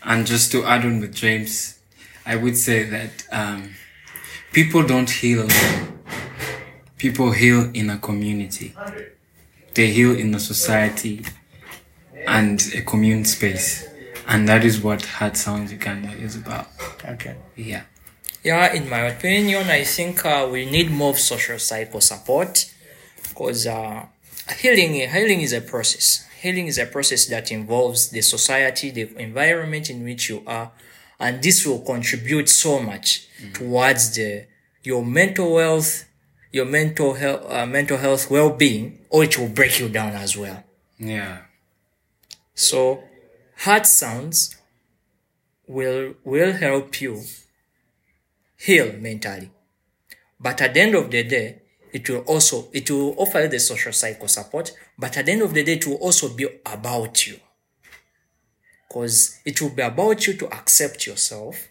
And 0.05 0.27
just 0.27 0.51
to 0.51 0.63
add 0.63 0.85
on 0.85 1.01
with 1.01 1.15
James, 1.15 1.79
I 2.25 2.35
would 2.35 2.57
say 2.57 2.83
that 2.83 3.27
um, 3.31 3.73
people 4.53 4.83
don't 4.83 5.09
heal. 5.09 5.47
People 6.97 7.31
heal 7.31 7.71
in 7.73 7.89
a 7.89 7.97
community. 7.97 8.73
They 9.73 9.87
heal 9.87 10.17
in 10.17 10.33
a 10.33 10.39
society 10.39 11.25
and 12.27 12.61
a 12.73 12.81
commune 12.81 13.25
space. 13.25 13.87
And 14.27 14.47
that 14.47 14.63
is 14.63 14.81
what 14.81 15.03
Heart 15.03 15.37
Sounds 15.37 15.71
Uganda 15.71 16.11
is 16.13 16.35
about. 16.35 16.67
Okay. 17.03 17.35
Yeah. 17.55 17.83
Yeah, 18.43 18.73
in 18.73 18.87
my 18.89 18.99
opinion, 18.99 19.69
I 19.69 19.83
think 19.83 20.23
uh, 20.23 20.47
we 20.51 20.69
need 20.69 20.91
more 20.91 21.15
social 21.15 21.57
psycho 21.57 21.99
support 21.99 22.71
because 23.29 23.65
uh, 23.65 24.05
healing 24.59 24.93
healing 25.09 25.41
is 25.41 25.51
a 25.51 25.61
process. 25.61 26.27
Healing 26.45 26.67
is 26.67 26.77
a 26.77 26.85
process 26.85 27.25
that 27.25 27.51
involves 27.51 28.09
the 28.09 28.21
society, 28.21 28.91
the 28.91 29.09
environment 29.17 29.89
in 29.89 30.03
which 30.03 30.29
you 30.29 30.43
are, 30.45 30.71
and 31.19 31.41
this 31.41 31.65
will 31.65 31.79
contribute 31.79 32.47
so 32.49 32.79
much 32.79 33.27
towards 33.55 34.15
the 34.15 34.45
your 34.83 35.03
mental 35.03 35.57
health, 35.57 36.05
your 36.51 36.65
mental 36.65 37.15
health, 37.15 37.49
uh, 37.49 37.65
mental 37.65 37.97
health 37.97 38.29
well 38.29 38.51
being, 38.51 38.99
or 39.09 39.23
it 39.23 39.39
will 39.39 39.49
break 39.49 39.79
you 39.79 39.89
down 39.89 40.13
as 40.13 40.37
well. 40.37 40.63
Yeah. 40.99 41.39
So, 42.53 43.03
heart 43.57 43.87
sounds 43.87 44.55
will 45.65 46.13
will 46.23 46.53
help 46.53 47.01
you 47.01 47.23
heal 48.55 48.93
mentally. 48.99 49.49
But 50.39 50.61
at 50.61 50.75
the 50.75 50.81
end 50.81 50.93
of 50.93 51.09
the 51.09 51.23
day, 51.23 51.63
it 51.91 52.07
will 52.07 52.23
also 52.27 52.67
it 52.71 52.91
will 52.91 53.15
offer 53.17 53.41
you 53.41 53.47
the 53.47 53.59
social 53.59 53.93
psycho 53.93 54.27
support. 54.27 54.71
But 54.97 55.17
at 55.17 55.25
the 55.25 55.33
end 55.33 55.41
of 55.41 55.53
the 55.53 55.63
day, 55.63 55.73
it 55.73 55.87
will 55.87 55.95
also 55.95 56.29
be 56.29 56.47
about 56.65 57.27
you, 57.27 57.39
because 58.87 59.39
it 59.45 59.61
will 59.61 59.71
be 59.71 59.81
about 59.81 60.25
you 60.27 60.33
to 60.35 60.47
accept 60.53 61.05
yourself. 61.05 61.67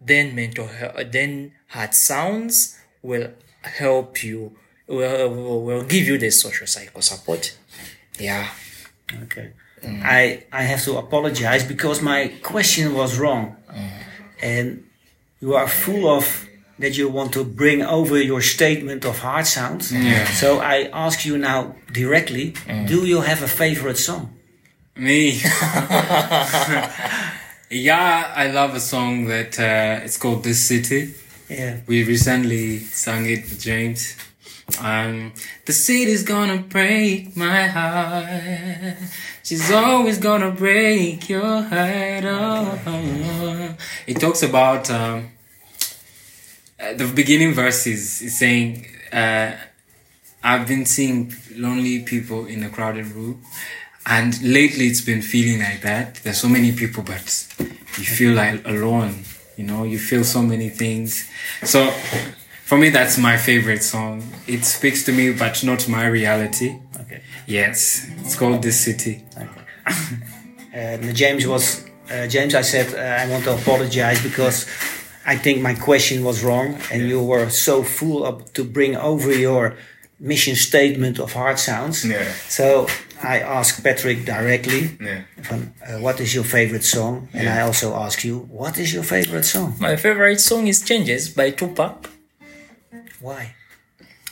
Then 0.00 0.34
mental 0.34 0.66
health, 0.66 0.96
then 1.10 1.52
heart 1.68 1.94
sounds 1.94 2.78
will 3.02 3.30
help 3.62 4.22
you. 4.22 4.56
Will, 4.86 5.30
will, 5.30 5.62
will 5.62 5.84
give 5.84 6.06
you 6.06 6.18
the 6.18 6.30
social 6.30 6.66
psycho 6.66 7.00
support. 7.00 7.56
Yeah. 8.18 8.50
Okay. 9.22 9.52
Mm. 9.82 10.02
I 10.04 10.44
I 10.52 10.62
have 10.62 10.82
to 10.84 10.98
apologize 10.98 11.64
because 11.64 12.02
my 12.02 12.32
question 12.42 12.94
was 12.94 13.18
wrong, 13.18 13.56
mm. 13.70 13.90
and 14.42 14.84
you 15.40 15.54
are 15.54 15.68
full 15.68 16.08
of 16.08 16.46
that 16.78 16.96
you 16.96 17.08
want 17.08 17.32
to 17.32 17.44
bring 17.44 17.82
over 17.82 18.20
your 18.20 18.40
statement 18.40 19.04
of 19.04 19.18
heart 19.18 19.46
sounds. 19.46 19.92
Yeah. 19.92 20.24
So 20.26 20.58
I 20.60 20.90
ask 20.92 21.24
you 21.24 21.38
now 21.38 21.74
directly: 21.92 22.54
Do 22.86 23.06
you 23.06 23.20
have 23.20 23.42
a 23.42 23.48
favorite 23.48 23.98
song? 23.98 24.30
Me. 24.96 25.30
yeah, 27.70 28.32
I 28.36 28.48
love 28.52 28.74
a 28.74 28.80
song 28.80 29.26
that 29.26 29.58
uh, 29.58 30.04
it's 30.04 30.16
called 30.16 30.44
This 30.44 30.60
City 30.60 31.14
Yeah. 31.48 31.80
We 31.86 32.04
recently 32.04 32.78
sang 32.78 33.26
it 33.26 33.42
with 33.42 33.60
James. 33.60 34.16
Um, 34.80 35.32
the 35.66 35.72
city's 35.72 36.22
gonna 36.22 36.58
break 36.58 37.36
my 37.36 37.66
heart. 37.66 38.96
She's 39.42 39.70
always 39.70 40.18
gonna 40.18 40.52
break 40.52 41.28
your 41.28 41.62
heart. 41.62 42.24
Oh, 42.24 43.74
it 44.06 44.20
talks 44.20 44.42
about 44.42 44.90
um, 44.90 45.28
the 46.78 47.10
beginning 47.14 47.52
verses 47.54 48.22
is 48.22 48.38
saying, 48.38 48.86
uh, 49.12 49.52
"I've 50.42 50.66
been 50.66 50.86
seeing 50.86 51.34
lonely 51.56 52.00
people 52.00 52.46
in 52.46 52.62
a 52.64 52.68
crowded 52.68 53.06
room." 53.06 53.42
And 54.06 54.40
lately, 54.42 54.86
it's 54.88 55.00
been 55.00 55.22
feeling 55.22 55.60
like 55.60 55.80
that. 55.82 56.16
There's 56.22 56.38
so 56.38 56.48
many 56.48 56.72
people, 56.72 57.02
but 57.02 57.46
you 57.98 58.04
feel 58.04 58.34
like 58.34 58.66
alone. 58.66 59.24
You 59.56 59.64
know, 59.64 59.84
you 59.84 59.98
feel 59.98 60.24
so 60.24 60.42
many 60.42 60.68
things. 60.68 61.28
So, 61.62 61.90
for 62.64 62.76
me, 62.76 62.90
that's 62.90 63.16
my 63.18 63.36
favorite 63.36 63.82
song. 63.82 64.22
It 64.46 64.64
speaks 64.64 65.04
to 65.04 65.12
me, 65.12 65.32
but 65.32 65.62
not 65.64 65.88
my 65.88 66.06
reality. 66.06 66.80
Okay. 67.00 67.22
Yes, 67.46 68.06
it's 68.20 68.36
called 68.36 68.62
This 68.62 68.80
City. 68.80 69.24
And 70.72 71.14
James 71.14 71.46
was 71.46 71.86
uh, 72.10 72.26
James. 72.26 72.54
I 72.54 72.62
said 72.62 72.92
uh, 72.94 73.22
I 73.22 73.30
want 73.30 73.44
to 73.44 73.54
apologize 73.54 74.22
because 74.22 74.66
I 75.26 75.36
think 75.36 75.62
my 75.62 75.74
question 75.74 76.22
was 76.24 76.42
wrong, 76.44 76.78
and 76.92 77.08
you 77.08 77.22
were 77.22 77.48
so 77.50 77.82
full 77.82 78.24
of 78.24 78.52
to 78.52 78.62
bring 78.64 78.94
over 78.96 79.32
your 79.32 79.76
mission 80.20 80.54
statement 80.56 81.18
of 81.18 81.32
heart 81.32 81.58
sounds. 81.58 82.04
Yeah. 82.04 82.30
So 82.48 82.86
I 83.22 83.40
asked 83.40 83.82
Patrick 83.82 84.24
directly, 84.24 84.82
Yeah. 85.00 85.22
from, 85.42 85.60
uh, 85.86 85.98
"What 86.06 86.20
is 86.20 86.34
your 86.34 86.44
favorite 86.44 86.84
song?" 86.84 87.28
And 87.32 87.48
I 87.48 87.60
also 87.68 87.94
ask 88.06 88.22
you, 88.24 88.34
"What 88.60 88.78
is 88.78 88.92
your 88.92 89.02
favorite 89.04 89.44
song?" 89.44 89.76
My 89.78 89.96
favorite 89.96 90.40
song 90.40 90.66
is 90.68 90.82
Changes 90.82 91.28
by 91.30 91.50
Tupac. 91.50 92.10
Why? 93.20 93.54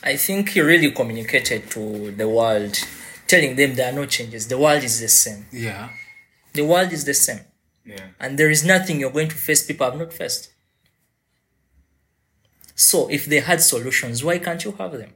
I 0.03 0.17
think 0.17 0.51
he 0.51 0.61
really 0.61 0.91
communicated 0.91 1.71
to 1.71 2.11
the 2.21 2.29
world, 2.29 2.75
telling 3.27 3.57
them 3.57 3.75
there 3.77 3.89
are 3.91 3.97
no 4.03 4.07
changes. 4.07 4.49
The 4.49 4.59
world 4.59 4.83
is 4.85 5.01
the 5.01 5.09
same. 5.09 5.47
Yeah. 5.53 5.89
The 6.53 6.65
world 6.65 6.93
is 6.93 7.05
the 7.05 7.15
same. 7.15 7.41
Yeah. 7.87 8.07
And 8.21 8.37
there 8.39 8.51
is 8.51 8.63
nothing 8.65 9.01
you're 9.01 9.11
going 9.19 9.29
to 9.29 9.37
face 9.49 9.63
people 9.63 9.87
have 9.91 9.99
not 9.99 10.13
faced. 10.13 10.49
So 12.91 13.09
if 13.11 13.27
they 13.27 13.41
had 13.41 13.61
solutions, 13.63 14.25
why 14.25 14.39
can't 14.39 14.63
you 14.65 14.73
have 14.73 14.93
them? 14.93 15.13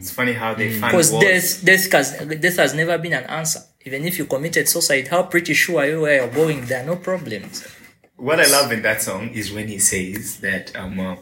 It's 0.00 0.10
funny 0.10 0.32
how 0.32 0.54
they 0.54 0.70
find 0.72 0.92
Because 0.92 1.12
words. 1.12 1.62
death, 1.62 1.64
death, 1.64 1.92
has, 1.92 2.38
death 2.40 2.56
has 2.56 2.74
never 2.74 2.96
been 2.98 3.12
an 3.12 3.24
answer. 3.24 3.60
Even 3.84 4.04
if 4.06 4.18
you 4.18 4.24
committed 4.24 4.68
suicide, 4.68 5.08
how 5.08 5.22
pretty 5.24 5.54
sure 5.54 5.80
are 5.82 5.86
you 5.86 6.00
where 6.00 6.16
you're 6.16 6.34
going? 6.34 6.64
There 6.64 6.82
are 6.82 6.86
no 6.86 6.96
problems. 6.96 7.66
What 8.16 8.40
I 8.40 8.46
love 8.50 8.72
in 8.72 8.82
that 8.82 9.02
song 9.02 9.28
is 9.30 9.52
when 9.52 9.68
he 9.68 9.78
says 9.78 10.38
that 10.40 10.74
um, 10.74 10.98
uh, 10.98 11.16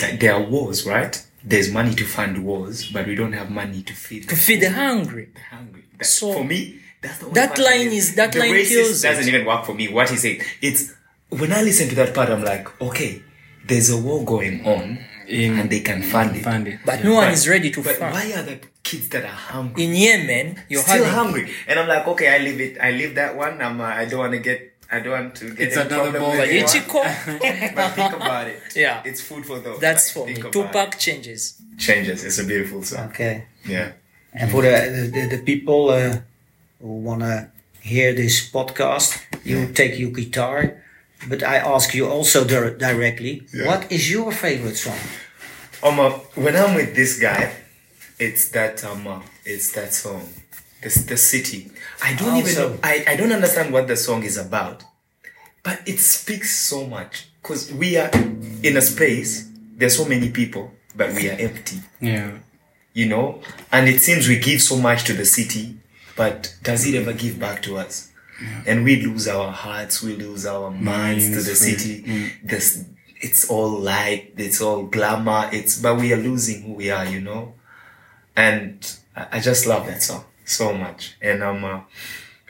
like 0.00 0.20
there 0.20 0.34
are 0.34 0.42
wars, 0.42 0.86
right? 0.86 1.14
There's 1.42 1.70
money 1.72 1.94
to 1.96 2.04
fund 2.04 2.44
wars, 2.44 2.90
but 2.92 3.06
we 3.06 3.14
don't 3.16 3.32
have 3.32 3.50
money 3.50 3.82
to 3.82 3.92
feed 3.94 4.28
To 4.28 4.36
feed 4.36 4.60
the 4.60 4.70
hungry. 4.70 5.30
the 5.34 5.40
hungry. 5.56 5.84
That, 5.98 6.04
So- 6.06 6.32
for 6.34 6.44
me, 6.44 6.80
that's 7.02 7.18
the 7.18 7.24
only 7.26 7.34
That 7.34 7.48
part 7.56 7.60
line 7.60 7.88
is 7.88 8.14
that 8.14 8.32
the 8.32 8.38
line 8.40 8.64
kills 8.64 9.02
doesn't 9.02 9.26
even 9.28 9.44
work 9.46 9.64
for 9.64 9.74
me. 9.74 9.88
What 9.88 10.10
he 10.10 10.16
said, 10.16 10.38
it's 10.62 10.92
when 11.30 11.52
I 11.52 11.62
listen 11.62 11.88
to 11.90 11.94
that 11.96 12.14
part, 12.14 12.28
I'm 12.30 12.42
like, 12.44 12.80
okay, 12.80 13.22
there's 13.68 13.90
a 13.90 13.96
war 14.06 14.24
going 14.24 14.64
on, 14.74 14.98
In- 15.28 15.58
and 15.58 15.66
they 15.70 15.80
can 15.80 16.00
fund 16.02 16.36
it. 16.36 16.42
Find 16.44 16.66
it. 16.68 16.78
But 16.84 17.04
no 17.04 17.14
one 17.20 17.28
But- 17.28 17.34
is 17.38 17.44
ready 17.54 17.70
to 17.76 17.80
But 17.82 17.96
fund. 18.00 18.12
why 18.16 18.26
are 18.36 18.42
the 18.52 18.58
kids 18.82 19.06
that 19.12 19.24
are 19.24 19.38
hungry 19.52 19.84
In 19.84 19.90
Yemen, 19.94 20.46
you're 20.70 20.82
still 20.82 21.04
having 21.04 21.12
hungry? 21.20 21.44
And 21.68 21.78
I'm 21.78 21.88
like, 21.94 22.06
okay, 22.12 22.28
I 22.34 22.38
leave 22.38 22.60
it. 22.66 22.74
I 22.80 22.90
leave 23.00 23.14
that 23.20 23.36
one. 23.36 23.54
I'm. 23.60 23.80
Uh, 23.80 23.84
I 24.02 24.04
don't 24.08 24.20
want 24.24 24.32
to 24.32 24.42
get. 24.50 24.58
I 24.90 25.00
don't 25.00 25.12
want 25.20 25.34
to 25.40 25.46
get 25.52 25.60
It's 25.68 25.76
any 25.76 25.84
another 25.86 26.10
problem 26.10 26.22
ball 26.22 26.30
with 26.32 26.48
anyone. 26.48 27.74
But 27.76 27.88
think 27.98 28.12
about 28.16 28.46
it. 28.48 28.60
Yeah. 28.74 29.02
It's 29.04 29.20
food 29.20 29.44
for 29.44 29.58
thought. 29.60 29.80
That's 29.84 30.04
Like, 30.08 30.14
for 30.14 30.26
me. 30.26 30.34
think 30.40 30.52
Tupac 30.54 30.90
changes. 30.98 31.60
it. 31.60 31.78
changes. 31.78 32.24
It's 32.24 32.38
a 32.38 32.44
beautiful 32.52 32.80
song. 32.82 33.08
Okay. 33.12 33.44
Yeah. 33.68 33.92
And 34.32 34.50
for 34.50 34.62
the 34.62 34.72
the, 35.14 35.22
the 35.36 35.40
people 35.50 35.90
uh, 35.90 36.16
who 36.80 36.92
wanna 37.08 37.52
hear 37.84 38.14
this 38.14 38.34
podcast, 38.50 39.20
you 39.44 39.58
take 39.80 39.98
your 40.00 40.10
guitar. 40.20 40.58
But 41.26 41.42
I 41.42 41.56
ask 41.56 41.94
you 41.94 42.06
also 42.08 42.44
dir- 42.44 42.76
directly, 42.76 43.42
Yeah. 43.52 43.66
what 43.66 43.90
is 43.90 44.10
your 44.10 44.30
favorite 44.32 44.76
song? 44.76 44.98
Um, 45.82 45.98
uh, 46.00 46.10
when 46.34 46.54
I'm 46.56 46.74
with 46.74 46.94
this 46.94 47.18
guy, 47.18 47.52
it's 48.18 48.48
that 48.50 48.84
um, 48.84 49.06
uh, 49.06 49.20
it's 49.44 49.72
that 49.72 49.92
song, 49.94 50.28
the 50.82 50.88
the 51.08 51.16
city. 51.16 51.70
I 52.02 52.14
don't 52.14 52.36
even 52.36 52.54
know. 52.54 52.78
I, 52.82 53.04
I 53.06 53.16
don't 53.16 53.32
understand 53.32 53.72
what 53.72 53.86
the 53.88 53.96
song 53.96 54.22
is 54.24 54.36
about, 54.36 54.84
but 55.62 55.80
it 55.86 55.98
speaks 55.98 56.54
so 56.56 56.86
much 56.86 57.28
because 57.42 57.72
we 57.72 57.96
are 57.96 58.10
in 58.62 58.76
a 58.76 58.80
space. 58.82 59.48
There's 59.76 59.96
so 59.96 60.04
many 60.04 60.30
people, 60.30 60.72
but 60.96 61.12
we 61.14 61.28
are 61.30 61.36
empty. 61.38 61.78
Yeah. 62.00 62.30
You 62.94 63.06
know, 63.06 63.40
and 63.70 63.88
it 63.88 64.00
seems 64.00 64.26
we 64.26 64.38
give 64.38 64.60
so 64.60 64.76
much 64.76 65.04
to 65.04 65.12
the 65.12 65.24
city, 65.24 65.76
but 66.16 66.54
does 66.64 66.84
it 66.86 66.96
ever 66.96 67.12
give 67.12 67.38
back 67.38 67.62
to 67.62 67.76
us? 67.78 68.08
And 68.66 68.84
we 68.84 69.02
lose 69.02 69.26
our 69.26 69.50
hearts, 69.50 70.02
we 70.02 70.14
lose 70.14 70.46
our 70.46 70.70
minds 70.70 71.28
to 71.30 71.40
the 71.40 71.56
city. 71.56 72.32
This, 72.42 72.84
it's 73.20 73.50
all 73.50 73.70
light, 73.70 74.34
it's 74.36 74.60
all 74.60 74.84
glamour. 74.84 75.50
It's 75.52 75.80
but 75.80 75.96
we 75.96 76.12
are 76.12 76.16
losing 76.16 76.62
who 76.62 76.74
we 76.74 76.90
are, 76.90 77.04
you 77.04 77.20
know. 77.20 77.54
And 78.36 78.78
I, 79.16 79.26
I 79.32 79.40
just 79.40 79.66
love 79.66 79.86
that 79.86 80.02
song 80.02 80.24
so 80.44 80.72
much. 80.72 81.16
And 81.20 81.42
I'm, 81.42 81.64
uh, 81.64 81.80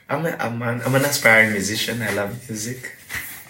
I'm, 0.07 0.25
a, 0.25 0.29
I'm, 0.39 0.61
an, 0.61 0.81
I'm 0.85 0.93
an 0.93 1.05
aspiring 1.05 1.51
musician. 1.53 2.01
I 2.03 2.11
love 2.13 2.47
music 2.47 2.95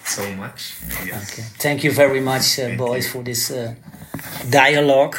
so 0.05 0.31
much. 0.35 0.75
Yes. 1.05 1.33
Okay. 1.33 1.47
Thank 1.57 1.83
you 1.83 1.91
very 1.91 2.21
much, 2.21 2.57
uh, 2.59 2.75
boys, 2.75 3.11
for 3.11 3.21
this 3.21 3.51
uh, 3.51 3.75
dialogue 4.49 5.17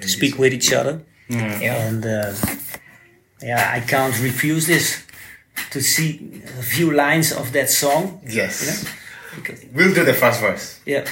to 0.00 0.08
speak 0.08 0.38
with 0.38 0.54
each 0.54 0.72
other. 0.72 1.02
Yeah. 1.28 1.88
And 1.88 2.04
uh, 2.04 2.34
yeah, 3.42 3.70
I 3.74 3.80
can't 3.80 4.18
refuse 4.20 4.66
this 4.66 5.04
to 5.70 5.80
see 5.80 6.42
a 6.58 6.62
few 6.62 6.90
lines 6.92 7.32
of 7.32 7.52
that 7.52 7.70
song. 7.70 8.20
Yes. 8.28 8.84
Because, 9.34 9.64
We'll 9.72 9.94
do 9.94 10.04
the 10.04 10.14
first 10.14 10.40
verse. 10.40 10.80
yeah. 10.84 11.04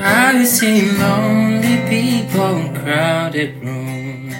I've 0.00 0.46
seen 0.46 0.98
lonely 0.98 1.76
people 1.88 2.56
in 2.56 2.74
crowded 2.76 3.56
rooms, 3.62 4.34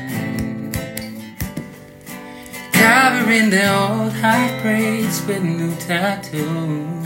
covering 2.72 3.50
their 3.50 3.72
old 3.74 4.12
heartbreaks 4.12 5.24
with 5.26 5.42
new 5.42 5.74
tattoos. 5.76 6.97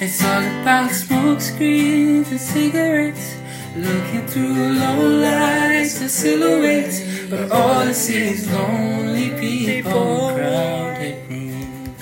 It's 0.00 0.22
all 0.22 0.44
about 0.62 0.92
smoke 0.92 1.40
screens 1.40 2.30
and 2.30 2.40
cigarettes, 2.40 3.36
looking 3.74 4.24
through 4.28 4.78
low 4.78 5.08
lights 5.08 6.00
and 6.00 6.08
silhouettes. 6.08 7.02
But 7.28 7.50
all 7.50 7.82
I 7.82 7.90
see 7.90 8.28
is 8.28 8.48
lonely 8.52 9.30
people 9.40 10.30
crowded 10.36 11.28
rooms. 11.28 12.00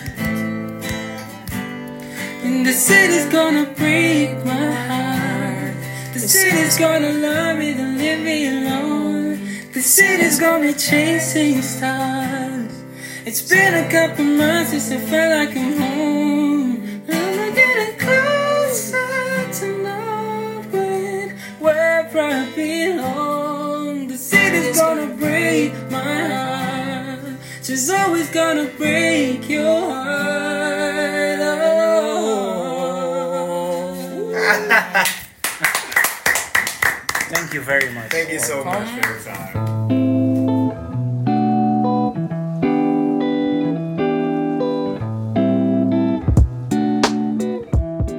And 2.45 2.67
the 2.67 2.75
city's 2.75 3.33
gonna 3.33 3.65
break 3.65 4.45
my 4.45 4.73
heart. 4.73 5.77
The 6.13 6.21
city's 6.21 6.77
gonna 6.77 7.13
love 7.13 7.57
me 7.57 7.73
to 7.73 7.83
leave 7.83 8.21
me 8.21 8.47
alone. 8.47 9.41
The 9.73 9.81
city's 9.81 10.39
gonna 10.39 10.67
be 10.67 10.75
chasing 10.75 11.63
stars. 11.63 12.75
It's 13.25 13.41
been 13.41 13.73
a 13.73 13.91
couple 13.91 14.27
months 14.27 14.73
since 14.73 14.93
I 14.93 14.99
felt 14.99 15.49
like 15.49 15.57
I'm 15.57 15.81
home. 15.81 16.76
Where 22.17 22.35
I 22.35 22.51
belong. 22.55 24.09
The 24.09 24.17
city's 24.17 24.81
gonna 24.81 25.09
break 25.15 25.73
my 25.91 26.01
heart. 26.01 27.21
She's 27.63 27.91
always 27.91 28.31
gonna 28.31 28.69
break 28.79 29.49
your 29.49 29.91
heart. 29.91 31.41
Oh. 31.41 31.95
Thank 37.33 37.53
you 37.53 37.61
very 37.61 37.93
much. 37.93 38.11
Thank 38.11 38.31
you 38.31 38.41
so 38.41 38.65
much 38.65 38.89
for 38.89 39.01
your 39.09 39.21
time. 39.23 39.75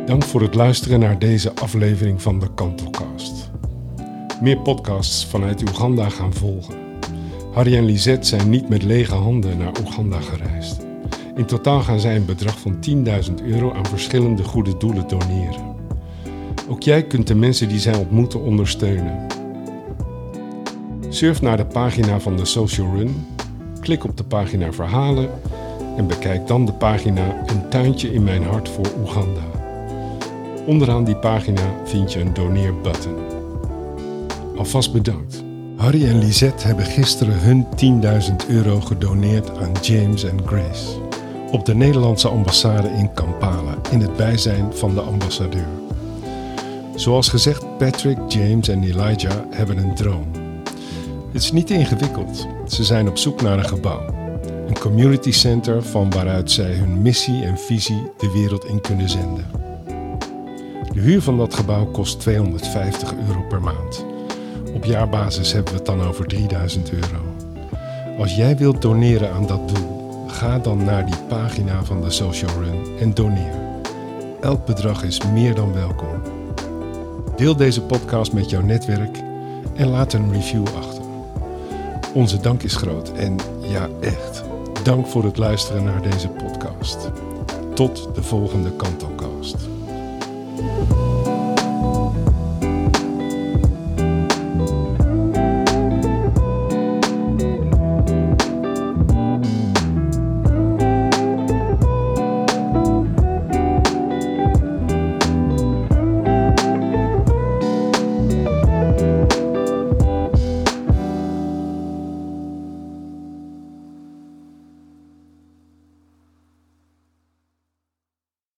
Dank 0.06 0.24
voor 0.24 0.42
het 0.42 0.56
luisteren 0.56 1.00
naar 1.00 1.20
deze 1.20 1.52
aflevering 1.56 2.22
van 2.22 2.40
de 2.40 2.54
Kantelcast. 2.54 3.50
Meer 4.42 4.58
podcasts 4.58 5.26
vanuit 5.26 5.62
Oeganda 5.62 6.10
gaan 6.10 6.34
volgen. 6.34 6.76
Harry 7.54 7.76
en 7.76 7.86
Lisette 7.86 8.28
zijn 8.28 8.50
niet 8.50 8.70
met 8.70 8.84
lege 8.84 9.16
handen 9.16 9.58
naar 9.58 9.72
Oeganda 9.82 10.20
gereisd. 10.20 10.86
In 11.36 11.46
totaal 11.46 11.82
gaan 11.82 12.00
zij 12.00 12.16
een 12.16 12.26
bedrag 12.26 12.60
van 12.60 12.78
10.000 12.90 13.34
euro 13.46 13.74
aan 13.74 13.86
verschillende 13.86 14.44
goede 14.44 14.78
doelen 14.78 15.08
doneren. 15.08 15.76
Ook 16.70 16.84
jij 16.84 17.04
kunt 17.04 17.28
de 17.28 17.36
mensen 17.36 17.68
die 17.68 17.80
zij 17.80 17.96
ontmoeten 17.98 18.42
ondersteunen. 18.42 19.28
Surf 21.10 21.42
naar 21.42 21.58
de 21.58 21.66
pagina 21.66 22.20
van 22.20 22.38
de 22.38 22.46
Social 22.46 22.96
Run, 22.96 23.26
Klik 23.80 24.04
op 24.04 24.18
de 24.18 24.24
pagina 24.24 24.74
Verhalen 24.74 25.30
en 25.96 26.08
bekijk 26.08 26.48
dan 26.48 26.66
de 26.66 26.74
pagina 26.74 27.44
Een 27.46 27.70
tuintje 27.70 28.14
in 28.14 28.24
mijn 28.24 28.44
hart 28.44 28.70
voor 28.70 28.88
Oeganda. 29.00 29.46
Onderaan 30.66 31.04
die 31.04 31.18
pagina 31.18 31.72
vind 31.86 32.14
je 32.14 32.20
een 32.20 32.34
doneerbutton. 32.34 33.27
Alvast 34.58 34.94
bedankt. 34.94 35.44
Harry 35.76 36.08
en 36.08 36.20
Lisette 36.20 36.68
hebben 36.68 36.86
gisteren 36.86 37.40
hun 37.40 37.66
10.000 38.42 38.50
euro 38.50 38.80
gedoneerd 38.80 39.58
aan 39.58 39.72
James 39.82 40.24
en 40.24 40.48
Grace. 40.48 41.00
Op 41.52 41.66
de 41.66 41.76
Nederlandse 41.76 42.28
ambassade 42.28 42.90
in 42.90 43.14
Kampala 43.14 43.78
in 43.92 44.02
het 44.02 44.16
bijzijn 44.16 44.74
van 44.74 44.94
de 44.94 45.02
ambassadeur. 45.02 45.68
Zoals 46.96 47.30
gezegd, 47.30 47.78
Patrick, 47.78 48.18
James 48.28 48.68
en 48.68 48.84
Elijah 48.84 49.44
hebben 49.50 49.78
een 49.78 49.96
droom. 49.96 50.28
Het 51.34 51.42
is 51.44 51.52
niet 51.52 51.70
ingewikkeld. 51.70 52.48
Ze 52.68 52.84
zijn 52.84 53.08
op 53.08 53.18
zoek 53.18 53.42
naar 53.42 53.58
een 53.58 53.70
gebouw. 53.70 54.06
Een 54.68 54.80
community 54.80 55.32
center 55.32 55.84
van 55.84 56.10
waaruit 56.10 56.52
zij 56.52 56.74
hun 56.74 57.02
missie 57.02 57.44
en 57.44 57.58
visie 57.58 58.12
de 58.18 58.32
wereld 58.32 58.66
in 58.66 58.82
kunnen 58.82 59.10
zenden. 59.10 59.46
De 60.94 61.00
huur 61.00 61.22
van 61.22 61.38
dat 61.38 61.54
gebouw 61.54 61.86
kost 61.86 62.20
250 62.20 63.14
euro 63.28 63.42
per 63.42 63.62
maand. 63.62 64.06
Op 64.78 64.86
jaarbasis 64.86 65.54
hebben 65.54 65.72
we 65.72 65.78
het 65.78 65.88
dan 65.88 66.02
over 66.02 66.26
3000 66.26 66.92
euro. 66.92 67.36
Als 68.18 68.36
jij 68.36 68.58
wilt 68.58 68.82
doneren 68.82 69.32
aan 69.32 69.48
dat 69.48 69.70
doel, 69.70 70.26
ga 70.28 70.60
dan 70.60 70.84
naar 70.84 71.06
die 71.06 71.18
pagina 71.28 71.84
van 71.84 72.02
de 72.02 72.10
Social 72.10 72.52
Run 72.60 72.98
en 73.00 73.14
doneer. 73.14 73.54
Elk 74.42 74.66
bedrag 74.66 75.04
is 75.04 75.22
meer 75.32 75.56
dan 75.56 75.74
welkom. 75.74 76.22
Deel 77.36 77.56
deze 77.56 77.82
podcast 77.82 78.34
met 78.34 78.50
jouw 78.50 78.62
netwerk 78.62 79.18
en 79.76 79.88
laat 79.88 80.14
een 80.14 80.34
review 80.34 80.66
achter. 80.78 81.04
Onze 82.14 82.40
dank 82.40 82.64
is 82.64 82.76
groot 82.76 83.14
en 83.14 83.36
ja, 83.62 83.90
echt. 84.00 84.44
Dank 84.84 85.08
voor 85.08 85.24
het 85.24 85.38
luisteren 85.38 85.84
naar 85.84 86.02
deze 86.02 86.28
podcast. 86.28 87.12
Tot 87.74 88.10
de 88.16 88.24
volgende 88.24 88.72
Kantocast. 88.72 89.56